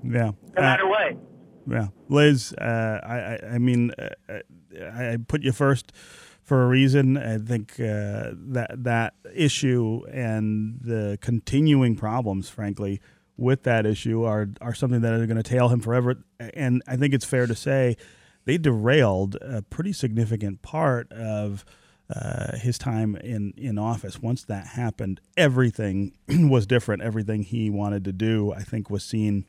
[0.03, 0.31] Yeah.
[0.31, 1.17] no Uh, matter what.
[1.69, 2.53] Yeah, Liz.
[2.53, 4.39] Uh, I, I, I mean, uh, uh,
[4.75, 5.91] I put you first
[6.43, 7.17] for a reason.
[7.17, 13.01] I think uh, that that issue and the continuing problems, frankly,
[13.37, 16.15] with that issue are are something that are going to tail him forever.
[16.39, 17.97] And I think it's fair to say
[18.45, 21.65] they derailed a pretty significant part of.
[22.11, 24.19] Uh, his time in, in office.
[24.19, 27.03] Once that happened, everything was different.
[27.03, 29.45] Everything he wanted to do, I think, was seen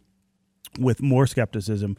[0.78, 1.96] with more skepticism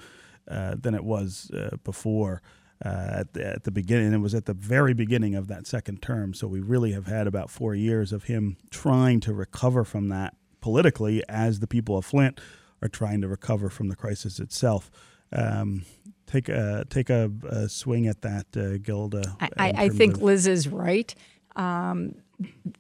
[0.48, 2.44] uh, than it was uh, before.
[2.84, 6.02] Uh, at, the, at the beginning, it was at the very beginning of that second
[6.02, 6.34] term.
[6.34, 10.36] So we really have had about four years of him trying to recover from that
[10.62, 12.40] politically, as the people of Flint
[12.82, 14.90] are trying to recover from the crisis itself.
[15.32, 15.84] Um,
[16.26, 19.38] take a take a, a swing at that, uh, Gilda.
[19.40, 21.14] I, I, think of- Liz is right.
[21.56, 22.16] Um,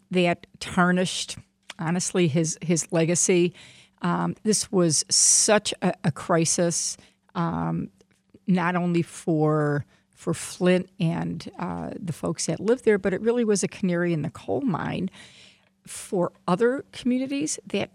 [0.10, 1.38] that tarnished,
[1.78, 3.54] honestly, his his legacy.
[4.02, 6.98] Um, this was such a, a crisis,
[7.36, 7.90] um,
[8.52, 9.86] not only for
[10.22, 14.14] for Flint and uh, the folks that live there, but it really was a canary
[14.14, 15.10] in the coal mine
[15.88, 17.90] for other communities that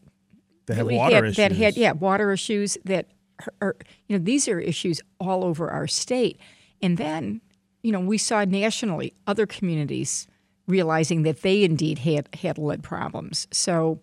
[0.68, 1.36] have really water had, issues.
[1.36, 3.06] that had yeah water issues that
[3.40, 3.76] are, are
[4.08, 6.40] you know these are issues all over our state.
[6.82, 7.40] And then
[7.82, 10.26] you know we saw nationally other communities
[10.66, 13.46] realizing that they indeed had had lead problems.
[13.52, 14.00] So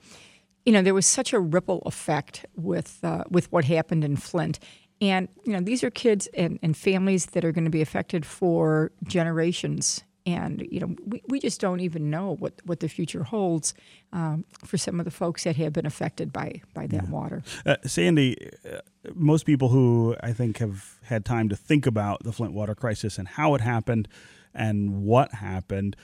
[0.66, 4.60] you know there was such a ripple effect with uh, with what happened in Flint
[5.04, 8.26] and you know these are kids and, and families that are going to be affected
[8.26, 10.04] for generations.
[10.26, 13.74] And you know we, we just don't even know what, what the future holds
[14.14, 17.44] um, for some of the folks that have been affected by by that water.
[17.66, 18.78] Uh, Sandy, uh,
[19.14, 23.18] most people who I think have had time to think about the Flint water crisis
[23.18, 24.08] and how it happened
[24.54, 25.98] and what happened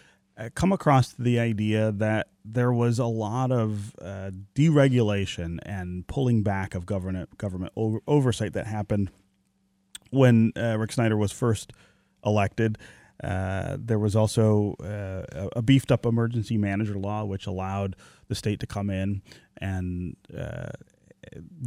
[0.56, 6.75] come across the idea that there was a lot of uh, deregulation and pulling back
[6.75, 9.12] of government government over, oversight that happened
[10.12, 11.73] when uh, Rick Snyder was first
[12.25, 12.78] elected.
[13.23, 17.95] Uh, there was also uh, a- beefed up emergency manager law, which allowed
[18.30, 19.21] the state to come in
[19.58, 20.69] and uh,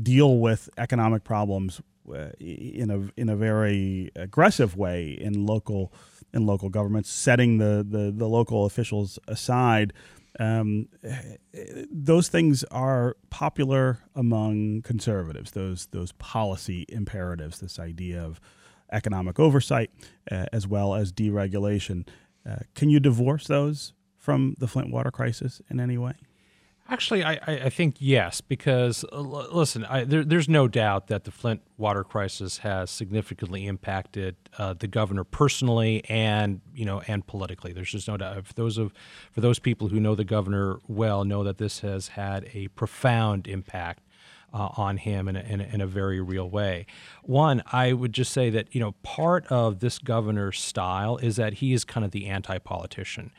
[0.02, 1.80] deal with economic problems
[2.12, 5.92] uh, in a in a very aggressive way in local
[6.32, 9.92] in local governments, setting the the, the local officials aside.
[10.40, 10.88] Um,
[11.90, 15.50] those things are popular among conservatives.
[15.50, 17.60] Those those policy imperatives.
[17.60, 18.40] This idea of
[18.90, 19.90] economic oversight
[20.30, 22.06] uh, as well as deregulation.
[22.48, 26.14] Uh, can you divorce those from the Flint water crisis in any way?
[26.92, 31.30] Actually, I, I think yes, because uh, listen, I, there, there's no doubt that the
[31.30, 37.72] Flint water crisis has significantly impacted uh, the governor personally and you know and politically.
[37.72, 38.46] There's just no doubt.
[38.46, 38.92] For those of
[39.30, 43.48] for those people who know the governor well, know that this has had a profound
[43.48, 44.02] impact
[44.52, 46.84] uh, on him in a, in, a, in a very real way.
[47.22, 51.54] One, I would just say that you know part of this governor's style is that
[51.54, 53.32] he is kind of the anti-politician,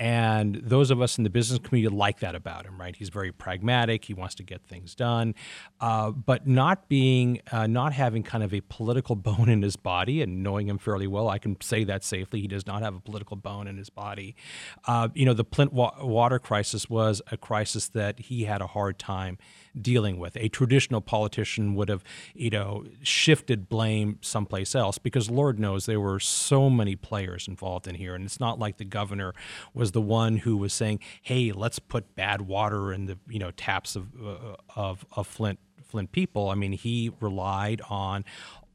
[0.00, 2.96] And those of us in the business community like that about him, right?
[2.96, 4.06] He's very pragmatic.
[4.06, 5.34] He wants to get things done,
[5.78, 10.22] uh, but not being, uh, not having kind of a political bone in his body.
[10.22, 12.40] And knowing him fairly well, I can say that safely.
[12.40, 14.36] He does not have a political bone in his body.
[14.86, 18.68] Uh, you know, the Flint wa- water crisis was a crisis that he had a
[18.68, 19.36] hard time
[19.80, 20.36] dealing with.
[20.36, 22.04] A traditional politician would have,
[22.34, 27.86] you know, shifted blame someplace else because Lord knows there were so many players involved
[27.86, 29.34] in here, and it's not like the governor
[29.74, 33.50] was the one who was saying, "Hey, let's put bad water in the you know
[33.50, 36.50] taps of uh, of, of Flint." Flint people.
[36.50, 38.24] I mean, he relied on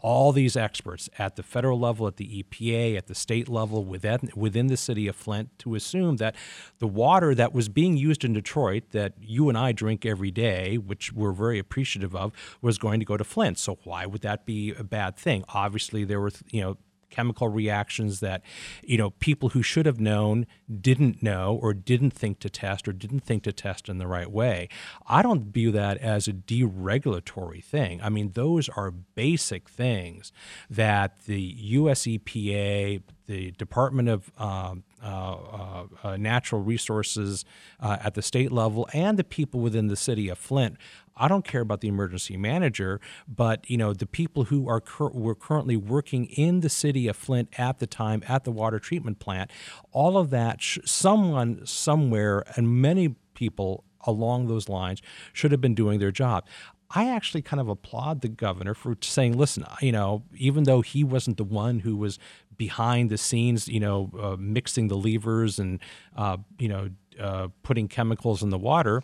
[0.05, 4.29] all these experts at the federal level, at the EPA, at the state level, within,
[4.35, 6.35] within the city of Flint, to assume that
[6.77, 10.77] the water that was being used in Detroit, that you and I drink every day,
[10.77, 13.57] which we're very appreciative of, was going to go to Flint.
[13.57, 15.43] So why would that be a bad thing?
[15.49, 16.77] Obviously, there were you know
[17.15, 18.41] chemical reactions that
[18.83, 20.45] you know people who should have known
[20.81, 24.31] didn't know or didn't think to test or didn't think to test in the right
[24.31, 24.67] way.
[25.07, 28.01] I don't view that as a deregulatory thing.
[28.01, 30.31] I mean those are basic things
[30.69, 37.45] that the us epa the department of um, uh, uh, uh, natural resources
[37.79, 40.77] uh, at the state level and the people within the city of Flint
[41.17, 45.09] I don't care about the emergency manager, but you know the people who are cur-
[45.09, 49.19] were currently working in the city of Flint at the time at the water treatment
[49.19, 49.51] plant.
[49.91, 55.01] All of that, sh- someone somewhere, and many people along those lines
[55.33, 56.45] should have been doing their job.
[56.91, 61.03] I actually kind of applaud the governor for saying, listen, you know, even though he
[61.03, 62.19] wasn't the one who was
[62.57, 65.79] behind the scenes, you know, uh, mixing the levers and,
[66.15, 66.89] uh, you know,
[67.19, 69.03] uh, putting chemicals in the water,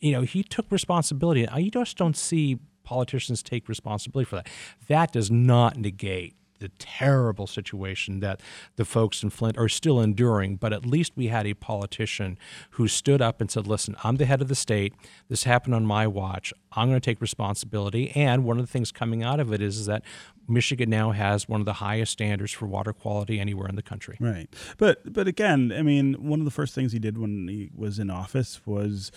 [0.00, 1.46] you know, he took responsibility.
[1.56, 4.48] You just don't see politicians take responsibility for that.
[4.88, 8.40] That does not negate the terrible situation that
[8.76, 12.38] the folks in Flint are still enduring, but at least we had a politician
[12.70, 14.94] who stood up and said, Listen, I'm the head of the state.
[15.28, 16.52] This happened on my watch.
[16.72, 18.10] I'm going to take responsibility.
[18.10, 20.02] And one of the things coming out of it is, is that
[20.46, 24.16] Michigan now has one of the highest standards for water quality anywhere in the country.
[24.20, 24.48] Right.
[24.78, 27.98] But but again, I mean, one of the first things he did when he was
[27.98, 29.10] in office was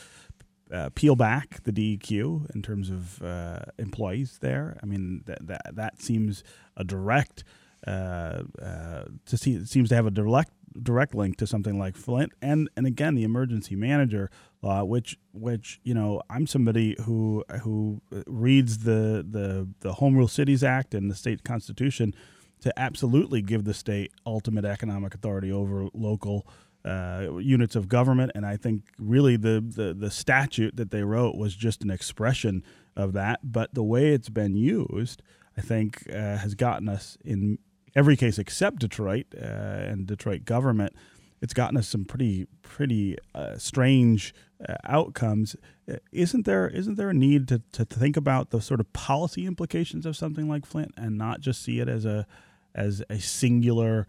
[0.74, 4.78] uh, peel back the DEQ in terms of uh, employees there.
[4.82, 6.43] I mean, that that, that seems
[6.76, 7.43] a direct
[7.86, 10.51] uh, uh, to see seems to have a direct
[10.82, 15.80] direct link to something like Flint and and again the emergency manager law, which which
[15.84, 21.11] you know I'm somebody who who reads the the the Home Rule Cities Act and
[21.11, 22.15] the state constitution
[22.61, 26.47] to absolutely give the state ultimate economic authority over local
[26.86, 31.36] uh, units of government, and I think really the, the the statute that they wrote
[31.36, 32.63] was just an expression
[32.95, 33.39] of that.
[33.43, 35.21] But the way it's been used,
[35.57, 37.59] I think, uh, has gotten us in
[37.95, 40.93] every case except Detroit uh, and Detroit government.
[41.41, 44.34] It's gotten us some pretty pretty uh, strange
[44.67, 45.55] uh, outcomes.
[45.89, 49.45] Uh, isn't there isn't there a need to, to think about the sort of policy
[49.45, 52.27] implications of something like Flint and not just see it as a
[52.75, 54.05] as a singular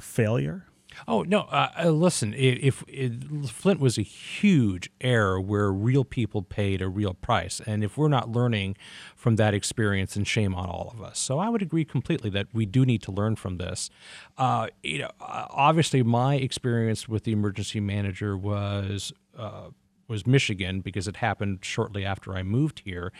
[0.00, 0.64] failure?
[1.06, 1.40] Oh no!
[1.42, 6.88] Uh, uh listen, if, if, Flint was a huge error where real people paid a
[6.88, 8.76] real price, and if we're not learning
[9.14, 11.18] from that experience, and shame on all of us.
[11.18, 13.90] So I would agree completely that we do need to learn from this.
[14.36, 19.12] Uh, you know, uh, obviously, my experience with the emergency manager was.
[19.36, 19.70] Uh,
[20.08, 23.12] was Michigan because it happened shortly after I moved here,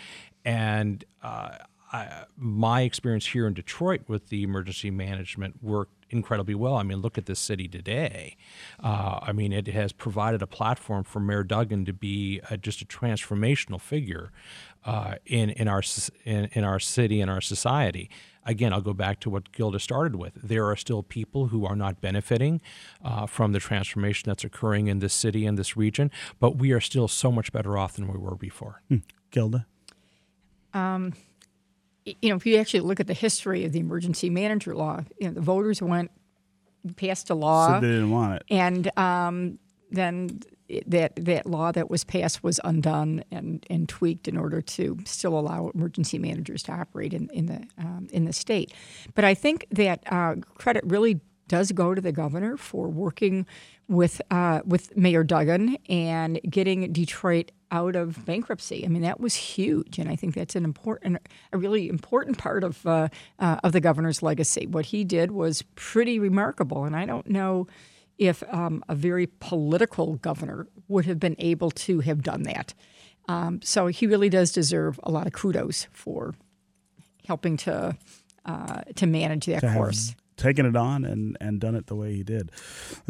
[0.43, 1.51] and uh,
[1.93, 6.77] I, my experience here in Detroit with the emergency management worked incredibly well.
[6.77, 8.37] I mean, look at this city today.
[8.83, 12.83] Uh, I mean, it has provided a platform for Mayor Duggan to be a, just
[12.83, 14.31] a transformational figure
[14.85, 15.83] uh, in in our
[16.25, 18.11] in, in our city and our society.
[18.45, 20.33] Again, I'll go back to what Gilda started with.
[20.43, 22.63] There are still people who are not benefiting
[23.05, 26.81] uh, from the transformation that's occurring in this city and this region, but we are
[26.81, 28.81] still so much better off than we were before.
[28.89, 28.99] Hmm.
[29.31, 29.67] Gilda?
[30.73, 31.13] Um,
[32.23, 35.29] you know, if you actually look at the history of the emergency manager law, you
[35.29, 36.11] know, the voters went
[36.97, 37.75] passed a law.
[37.75, 39.59] Said they didn't want it, and um,
[39.91, 40.41] then
[40.87, 45.39] that that law that was passed was undone and, and tweaked in order to still
[45.39, 48.73] allow emergency managers to operate in, in the um, in the state.
[49.15, 53.47] But I think that uh, credit really does go to the governor for working
[53.89, 58.85] with uh, with Mayor Duggan and getting Detroit out of bankruptcy.
[58.85, 61.19] I mean, that was huge, and I think that's an important,
[61.53, 63.09] a really important part of uh,
[63.39, 64.67] uh, of the governor's legacy.
[64.67, 67.67] What he did was pretty remarkable, and I don't know
[68.19, 72.75] if um, a very political governor would have been able to have done that.
[73.29, 76.35] Um, so he really does deserve a lot of kudos for
[77.27, 77.97] helping to
[78.45, 80.15] uh, to manage that to course.
[80.39, 82.51] Taken it on and, and done it the way he did.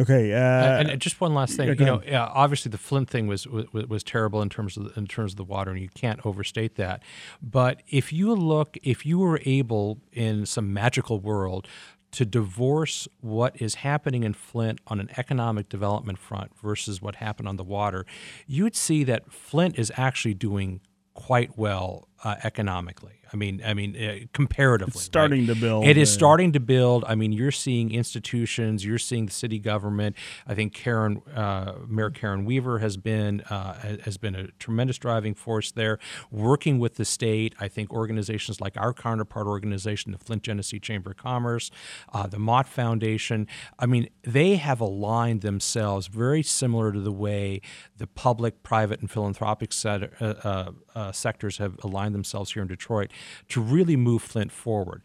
[0.00, 3.28] Okay, uh, and, and just one last thing, you know, yeah, obviously the Flint thing
[3.28, 5.88] was, was was terrible in terms of the, in terms of the water, and you
[5.90, 7.02] can't overstate that.
[7.40, 11.68] But if you look, if you were able in some magical world
[12.10, 17.46] to divorce what is happening in Flint on an economic development front versus what happened
[17.46, 18.06] on the water,
[18.46, 20.80] you would see that Flint is actually doing
[21.12, 23.17] quite well uh, economically.
[23.32, 25.54] I mean, I mean, uh, comparatively, it's starting right?
[25.54, 25.84] to build.
[25.86, 27.04] It is uh, starting to build.
[27.06, 30.16] I mean, you're seeing institutions, you're seeing the city government.
[30.46, 35.34] I think Karen, uh, Mayor Karen Weaver has been uh, has been a tremendous driving
[35.34, 35.98] force there,
[36.30, 37.54] working with the state.
[37.60, 41.70] I think organizations like our counterpart organization, the Flint Genesee Chamber of Commerce,
[42.12, 43.46] uh, the Mott Foundation.
[43.78, 47.60] I mean, they have aligned themselves very similar to the way
[47.96, 50.72] the public, private, and philanthropic set, uh,
[51.12, 53.12] sectors have aligned themselves here in Detroit
[53.48, 55.02] to really move Flint forward.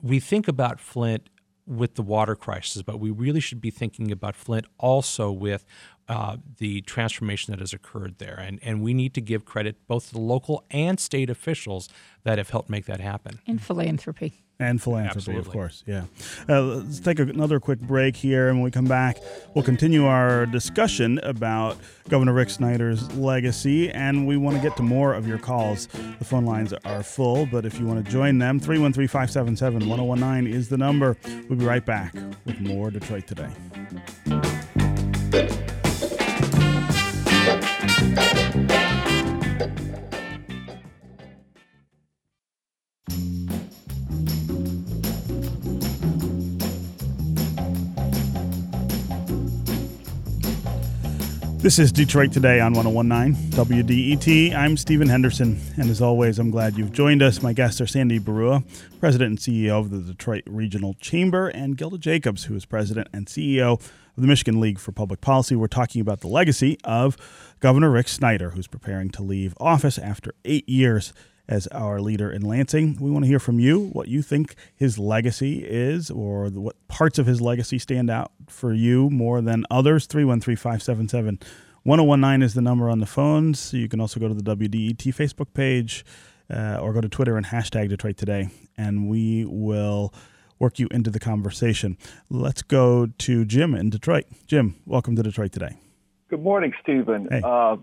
[0.00, 1.28] We think about Flint
[1.66, 5.64] with the water crisis, but we really should be thinking about Flint also with
[6.08, 8.36] uh, the transformation that has occurred there.
[8.38, 11.88] And, and we need to give credit both to the local and state officials
[12.24, 13.38] that have helped make that happen.
[13.46, 15.48] And philanthropy and philanthropy, Absolutely.
[15.48, 15.82] of course.
[15.86, 16.04] Yeah.
[16.48, 19.18] Uh, let's take another quick break here, and when we come back,
[19.54, 21.76] we'll continue our discussion about
[22.08, 25.86] Governor Rick Snyder's legacy, and we want to get to more of your calls.
[26.18, 30.52] The phone lines are full, but if you want to join them, 313 577 1019
[30.52, 31.16] is the number.
[31.48, 33.50] We'll be right back with more Detroit Today.
[51.62, 54.52] This is Detroit Today on 1019 WDET.
[54.52, 57.40] I'm Stephen Henderson, and as always, I'm glad you've joined us.
[57.40, 58.64] My guests are Sandy Baruah,
[58.98, 63.28] President and CEO of the Detroit Regional Chamber, and Gilda Jacobs, who is President and
[63.28, 65.54] CEO of the Michigan League for Public Policy.
[65.54, 67.16] We're talking about the legacy of
[67.60, 71.12] Governor Rick Snyder, who's preparing to leave office after eight years
[71.48, 72.96] as our leader in Lansing.
[73.00, 77.18] We want to hear from you what you think his legacy is, or what parts
[77.18, 80.06] of his legacy stand out for you more than others.
[80.06, 81.40] 313 577
[81.84, 83.72] 1019 is the number on the phones.
[83.72, 86.04] You can also go to the WDET Facebook page
[86.48, 90.14] uh, or go to Twitter and hashtag Detroit Today, and we will
[90.60, 91.98] work you into the conversation.
[92.30, 94.26] Let's go to Jim in Detroit.
[94.46, 95.76] Jim, welcome to Detroit Today.
[96.28, 97.26] Good morning, Stephen.
[97.28, 97.42] Hey.
[97.44, 97.78] Uh,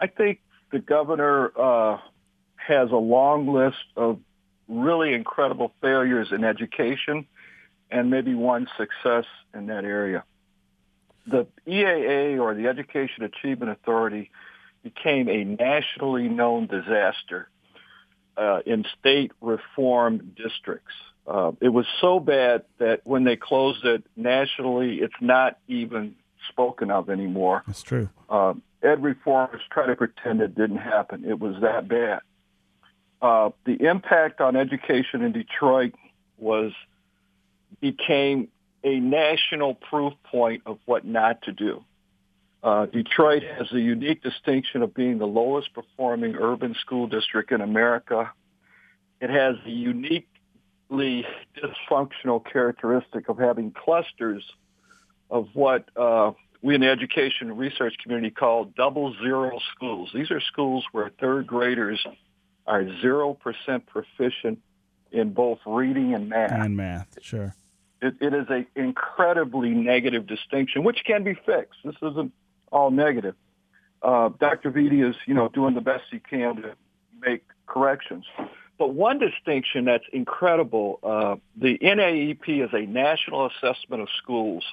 [0.00, 0.40] I think
[0.70, 1.98] the governor uh,
[2.66, 4.18] has a long list of
[4.68, 7.26] really incredible failures in education
[7.90, 10.24] and maybe one success in that area.
[11.26, 14.30] The EAA, or the Education Achievement Authority,
[14.82, 17.48] became a nationally known disaster
[18.36, 20.94] uh, in state reform districts.
[21.26, 26.14] Uh, it was so bad that when they closed it nationally, it's not even
[26.48, 27.62] spoken of anymore.
[27.66, 28.08] That's true.
[28.28, 31.24] Uh, ed reformers try to pretend it didn't happen.
[31.24, 32.20] It was that bad.
[33.22, 35.94] Uh, the impact on education in Detroit
[36.38, 36.72] was
[37.80, 38.48] became
[38.82, 41.84] a national proof point of what not to do.
[42.62, 47.60] Uh, Detroit has the unique distinction of being the lowest performing urban school district in
[47.60, 48.30] America.
[49.20, 54.42] It has the uniquely dysfunctional characteristic of having clusters
[55.30, 60.10] of what uh, we in the education research community call double zero schools.
[60.14, 62.04] These are schools where third graders
[62.66, 63.36] are 0%
[63.86, 64.60] proficient
[65.12, 66.52] in both reading and math.
[66.52, 67.54] And math, sure.
[68.02, 71.80] It, it is an incredibly negative distinction, which can be fixed.
[71.84, 72.32] This isn't
[72.72, 73.34] all negative.
[74.02, 74.70] Uh, Dr.
[74.70, 76.74] Vitti is, you know, doing the best he can to
[77.20, 78.24] make corrections.
[78.78, 84.64] But one distinction that's incredible, uh, the NAEP is a national assessment of schools.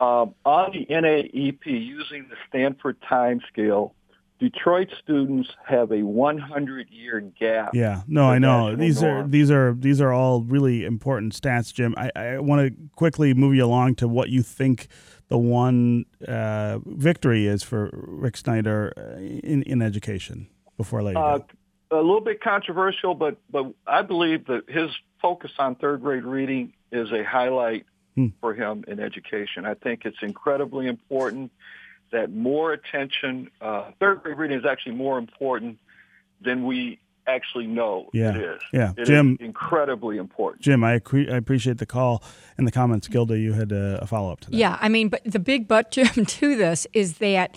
[0.00, 3.94] Um, on the NAEP, using the Stanford time scale,
[4.42, 7.70] Detroit students have a 100-year gap.
[7.74, 11.94] Yeah, no, I know these are these are these are all really important stats, Jim.
[11.96, 14.88] I, I want to quickly move you along to what you think
[15.28, 21.38] the one uh, victory is for Rick Snyder uh, in in education before you Uh,
[21.92, 24.90] a little bit controversial, but but I believe that his
[25.20, 28.26] focus on third grade reading is a highlight Hmm.
[28.42, 29.64] for him in education.
[29.64, 31.50] I think it's incredibly important
[32.12, 33.50] that more attention.
[33.60, 35.78] Uh, third grade reading is actually more important
[36.40, 38.30] than we actually know Yeah.
[38.30, 38.60] it is.
[38.72, 38.92] Yeah.
[38.96, 40.62] It is Jim- incredibly important.
[40.62, 42.22] Jim, I, accre- I appreciate the call
[42.58, 43.06] and the comments.
[43.08, 44.56] Gilda, you had uh, a follow up to that.
[44.56, 47.56] Yeah, I mean, but the big but, Jim, to this is that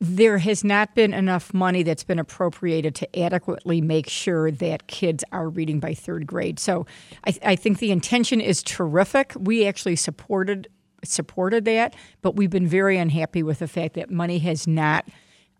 [0.00, 5.22] there has not been enough money that's been appropriated to adequately make sure that kids
[5.32, 6.58] are reading by third grade.
[6.58, 6.84] So
[7.26, 9.32] I, I think the intention is terrific.
[9.38, 10.68] We actually supported
[11.04, 15.06] supported that, but we've been very unhappy with the fact that money has not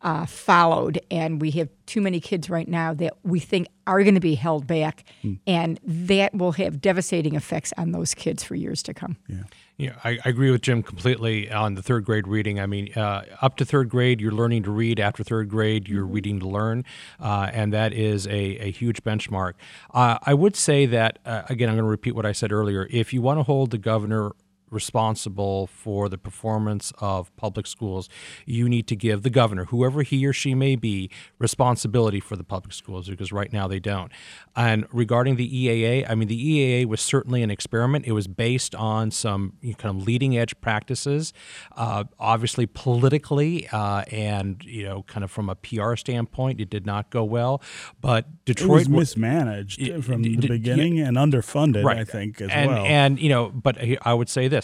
[0.04, 4.14] uh, followed, and we have too many kids right now that we think are going
[4.14, 5.38] to be held back, mm.
[5.46, 9.16] and that will have devastating effects on those kids for years to come.
[9.28, 9.42] Yeah.
[9.76, 12.60] Yeah, I, I, agree with Jim completely on the third grade reading.
[12.60, 15.00] I mean, uh, up to third grade, you're learning to read.
[15.00, 16.14] After third grade, you're mm-hmm.
[16.14, 16.84] reading to learn,
[17.18, 19.54] uh, and that is a, a huge benchmark.
[19.92, 22.86] Uh, I would say that, uh, again, I'm going to repeat what I said earlier.
[22.88, 24.30] If you want to hold the governor
[24.74, 28.08] responsible for the performance of public schools,
[28.44, 32.44] you need to give the governor, whoever he or she may be, responsibility for the
[32.44, 34.10] public schools because right now they don't.
[34.56, 38.06] And regarding the EAA, I mean, the EAA was certainly an experiment.
[38.06, 41.32] It was based on some kind of leading edge practices,
[41.76, 46.86] uh, obviously politically uh, and you know, kind of from a PR standpoint, it did
[46.86, 47.62] not go well.
[48.00, 51.98] But Detroit it was mismanaged it, from the beginning yeah, and underfunded, right.
[51.98, 52.84] I think, as and, well.
[52.84, 54.63] And you know, but I would say this: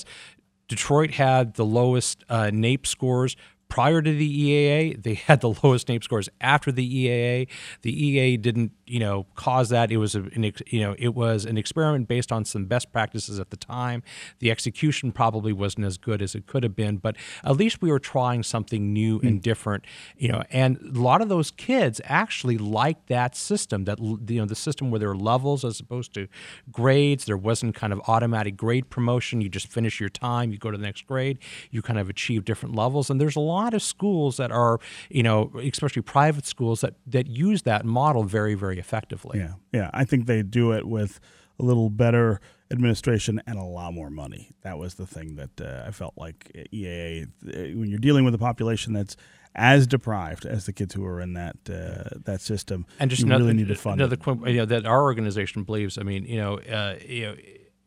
[0.69, 3.37] Detroit had the lowest uh, NAEP scores
[3.69, 5.03] prior to the EAA.
[5.03, 7.49] They had the lowest NAEP scores after the EAA.
[7.83, 9.91] The EAA didn't you know cause that.
[9.91, 13.39] It was a, an you know it was an experiment based on some best practices
[13.39, 14.03] at the time.
[14.41, 17.91] The execution probably wasn't as good as it could have been, but at least we
[17.91, 19.29] were trying something new mm.
[19.29, 19.85] and different.
[20.17, 23.85] You know, and a lot of those kids actually liked that system.
[23.85, 26.27] That you know the system where there were levels as opposed to
[26.73, 27.27] grades.
[27.27, 29.41] There wasn't kind of automatic grade promotion.
[29.41, 31.39] You just finish your time, you go to the next grade,
[31.71, 33.11] you kind of achieve different levels.
[33.11, 37.29] And there's a lot of schools that are you know especially private schools that that
[37.29, 39.39] use that model very very effectively.
[39.39, 39.91] Yeah, yeah.
[39.93, 41.21] I think they do it with
[41.59, 44.53] a little better administration and a lot more money.
[44.63, 47.29] That was the thing that uh, I felt like EAA,
[47.77, 49.17] when you're dealing with a population that's
[49.55, 53.27] as deprived as the kids who are in that uh, that system, and just you
[53.27, 54.17] another, really need to fund another.
[54.49, 55.99] You know, that our organization believes.
[55.99, 57.37] I mean, you know, uh, you know,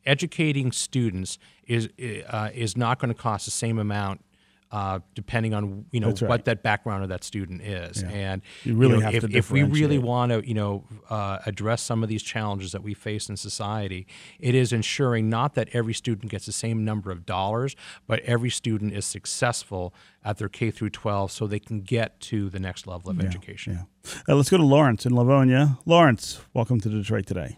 [0.05, 1.89] educating students is
[2.27, 4.23] uh, is not going to cost the same amount
[4.71, 6.23] uh, depending on you know right.
[6.23, 8.01] what that background of that student is.
[8.01, 8.09] Yeah.
[8.09, 10.83] And you really you know, have if, to if we really want to you know
[11.09, 14.07] uh, address some of these challenges that we face in society,
[14.39, 17.75] it is ensuring not that every student gets the same number of dollars,
[18.07, 19.93] but every student is successful
[20.23, 23.27] at their K through 12 so they can get to the next level of yeah,
[23.27, 23.73] education.
[23.73, 24.11] Yeah.
[24.29, 25.77] Uh, let's go to Lawrence in Livonia.
[25.85, 27.57] Lawrence, welcome to Detroit today.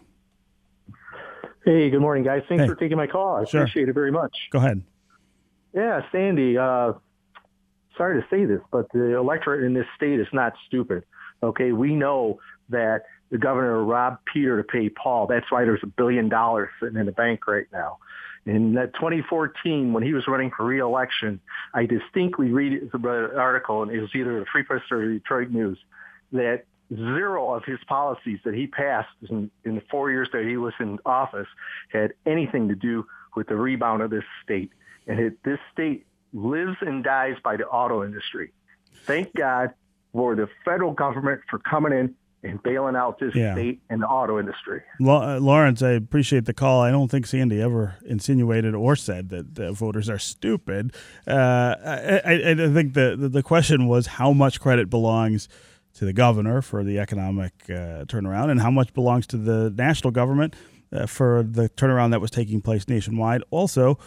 [1.64, 2.42] Hey, good morning, guys.
[2.48, 2.68] Thanks hey.
[2.68, 3.36] for taking my call.
[3.36, 3.62] I sure.
[3.62, 4.36] appreciate it very much.
[4.50, 4.82] Go ahead.
[5.76, 6.94] Yeah, Sandy, uh,
[7.98, 11.04] sorry to say this, but the electorate in this state is not stupid.
[11.42, 15.26] Okay, we know that the governor robbed Peter to pay Paul.
[15.26, 17.98] That's why there's a billion dollars sitting in the bank right now.
[18.46, 21.40] In that 2014, when he was running for reelection,
[21.74, 25.50] I distinctly read the article, and it was either the Free Press or the Detroit
[25.50, 25.78] News,
[26.32, 26.64] that
[26.94, 30.72] zero of his policies that he passed in, in the four years that he was
[30.80, 31.48] in office
[31.92, 33.04] had anything to do
[33.34, 34.70] with the rebound of this state.
[35.06, 38.52] And it, this state lives and dies by the auto industry.
[39.04, 39.70] Thank God
[40.12, 43.54] for the federal government for coming in and bailing out this yeah.
[43.54, 44.82] state and the auto industry.
[45.00, 46.80] Uh, Lawrence, I appreciate the call.
[46.80, 50.94] I don't think Sandy ever insinuated or said that uh, voters are stupid.
[51.26, 55.48] Uh, I, I, I, think the, the question was how much credit belongs
[55.94, 60.10] to the governor for the economic uh, turnaround and how much belongs to the national
[60.10, 60.54] government
[60.92, 63.42] uh, for the turnaround that was taking place nationwide.
[63.50, 63.98] Also,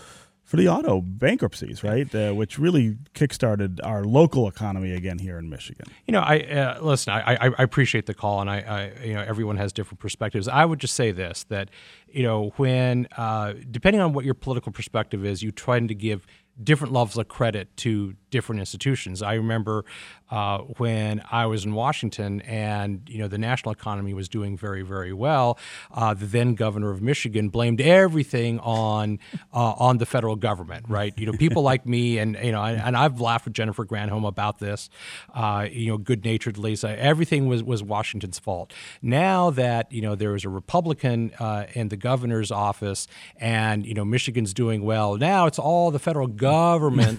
[0.50, 2.14] for the auto bankruptcies, right?
[2.16, 5.86] Uh, which really kickstarted our local economy again here in Michigan.
[6.08, 7.14] You know, I uh, listen.
[7.14, 10.48] I, I, I, appreciate the call, and I, I, you know, everyone has different perspectives.
[10.48, 11.70] I would just say this: that
[12.12, 16.26] you know, when uh, depending on what your political perspective is, you try to give
[16.62, 19.22] different levels of credit to different institutions.
[19.22, 19.86] I remember
[20.30, 24.84] uh, when I was in Washington and you know the national economy was doing very
[24.84, 25.58] very well.
[25.92, 29.20] Uh, the then governor of Michigan blamed everything on
[29.54, 30.86] uh, on the federal government.
[30.88, 31.18] Right?
[31.18, 34.28] You know people like me and you know and, and, I've laughed with Jennifer Granholm
[34.28, 34.90] about this.
[35.34, 38.74] Uh, you know good naturedly, so everything was was Washington's fault.
[39.02, 43.08] Now that you know there is a Republican uh, in the governor's office
[43.38, 46.49] and you know Michigan's doing well, now it's all the federal government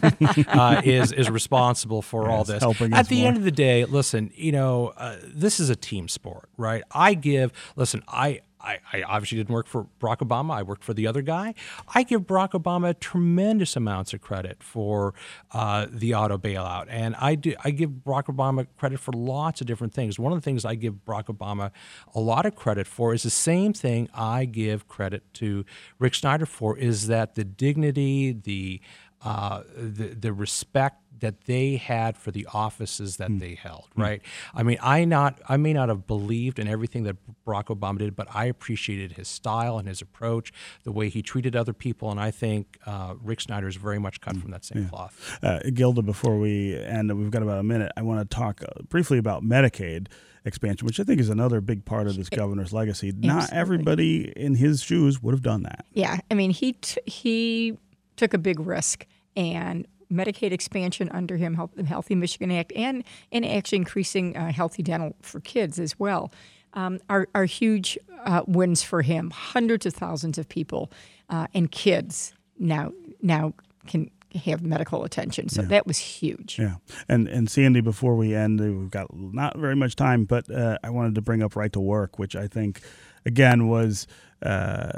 [0.49, 2.63] uh, is is responsible for all this.
[2.63, 3.29] At the more.
[3.29, 6.83] end of the day, listen, you know, uh, this is a team sport, right?
[6.91, 7.53] I give.
[7.77, 8.41] Listen, I.
[8.63, 10.53] I, I, obviously didn't work for Barack Obama.
[10.53, 11.55] I worked for the other guy.
[11.95, 15.15] I give Barack Obama tremendous amounts of credit for
[15.53, 17.55] uh, the auto bailout, and I do.
[17.65, 20.19] I give Barack Obama credit for lots of different things.
[20.19, 21.71] One of the things I give Barack Obama
[22.15, 25.65] a lot of credit for is the same thing I give credit to
[25.99, 28.83] Rick Snyder for: is that the dignity, the
[29.23, 33.89] uh, the the respect that they had for the offices that they held.
[33.95, 34.23] Right.
[34.55, 37.17] I mean, I not I may not have believed in everything that
[37.47, 40.53] Barack Obama did, but I appreciated his style and his approach,
[40.85, 44.21] the way he treated other people, and I think uh, Rick Snyder is very much
[44.21, 45.39] cut from that same cloth.
[45.43, 47.93] Uh, Gilda, before we end, we've got about a minute.
[47.97, 50.09] I want to talk uh, briefly about Medicaid
[50.45, 53.13] expansion, which I think is another big part of this governor's legacy.
[53.13, 55.85] Not everybody in his shoes would have done that.
[55.93, 57.79] Yeah, I mean he t- he
[58.21, 63.47] took a big risk and Medicaid expansion under him, the Healthy Michigan Act, and and
[63.47, 66.33] actually increasing uh, healthy dental for kids as well,
[66.75, 69.31] um, are are huge uh, wins for him.
[69.31, 70.91] Hundreds of thousands of people
[71.31, 72.93] uh, and kids now
[73.23, 73.55] now
[73.87, 75.49] can have medical attention.
[75.49, 76.59] So that was huge.
[76.59, 76.75] Yeah,
[77.09, 80.91] and and Sandy, before we end, we've got not very much time, but uh, I
[80.91, 82.81] wanted to bring up right to work, which I think,
[83.25, 84.07] again, was
[84.43, 84.93] uh,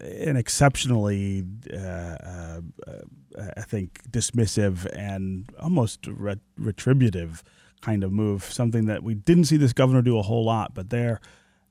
[0.00, 2.60] an exceptionally, uh, uh,
[3.56, 7.42] I think, dismissive and almost ret- retributive
[7.80, 8.44] kind of move.
[8.44, 11.20] Something that we didn't see this governor do a whole lot, but they're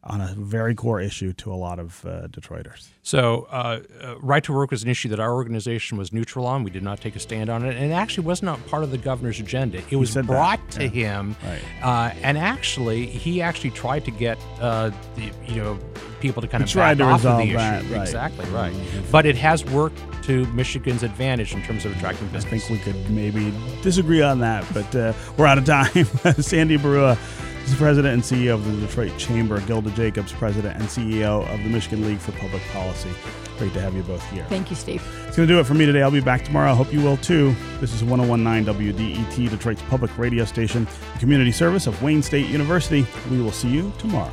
[0.06, 2.90] on a very core issue to a lot of uh, Detroiters.
[3.04, 6.64] So, uh, uh, right to work was an issue that our organization was neutral on.
[6.64, 8.92] We did not take a stand on it, and it actually was not part of
[8.92, 9.82] the governor's agenda.
[9.90, 10.90] It was said that, brought to yeah.
[10.90, 11.62] him, Right.
[11.82, 15.80] uh, and actually, he actually tried to get uh, the you know
[16.20, 17.94] people to kind He of tried to off of resolve the that, issue.
[17.94, 18.02] right.
[18.02, 18.74] Exactly right.
[19.12, 22.46] But it has worked to Michigan's advantage in terms of attracting business.
[22.46, 26.06] I think we could maybe disagree on that, but uh, we're out of time.
[26.42, 27.18] Sandy Baruah
[27.64, 29.60] is the president and CEO of the Detroit Chamber.
[29.62, 33.10] Gilda Jacobs, president and CEO of the Michigan League for Public Policy.
[33.58, 34.46] Great to have you both here.
[34.46, 35.02] Thank you, Steve.
[35.28, 36.02] It's going to do it for me today.
[36.02, 36.72] I'll be back tomorrow.
[36.72, 37.56] I hope you will too.
[37.80, 40.88] This is 1019 WDET, Detroit's public radio station,
[41.20, 43.06] community service of Wayne State University.
[43.30, 44.32] We will see you tomorrow.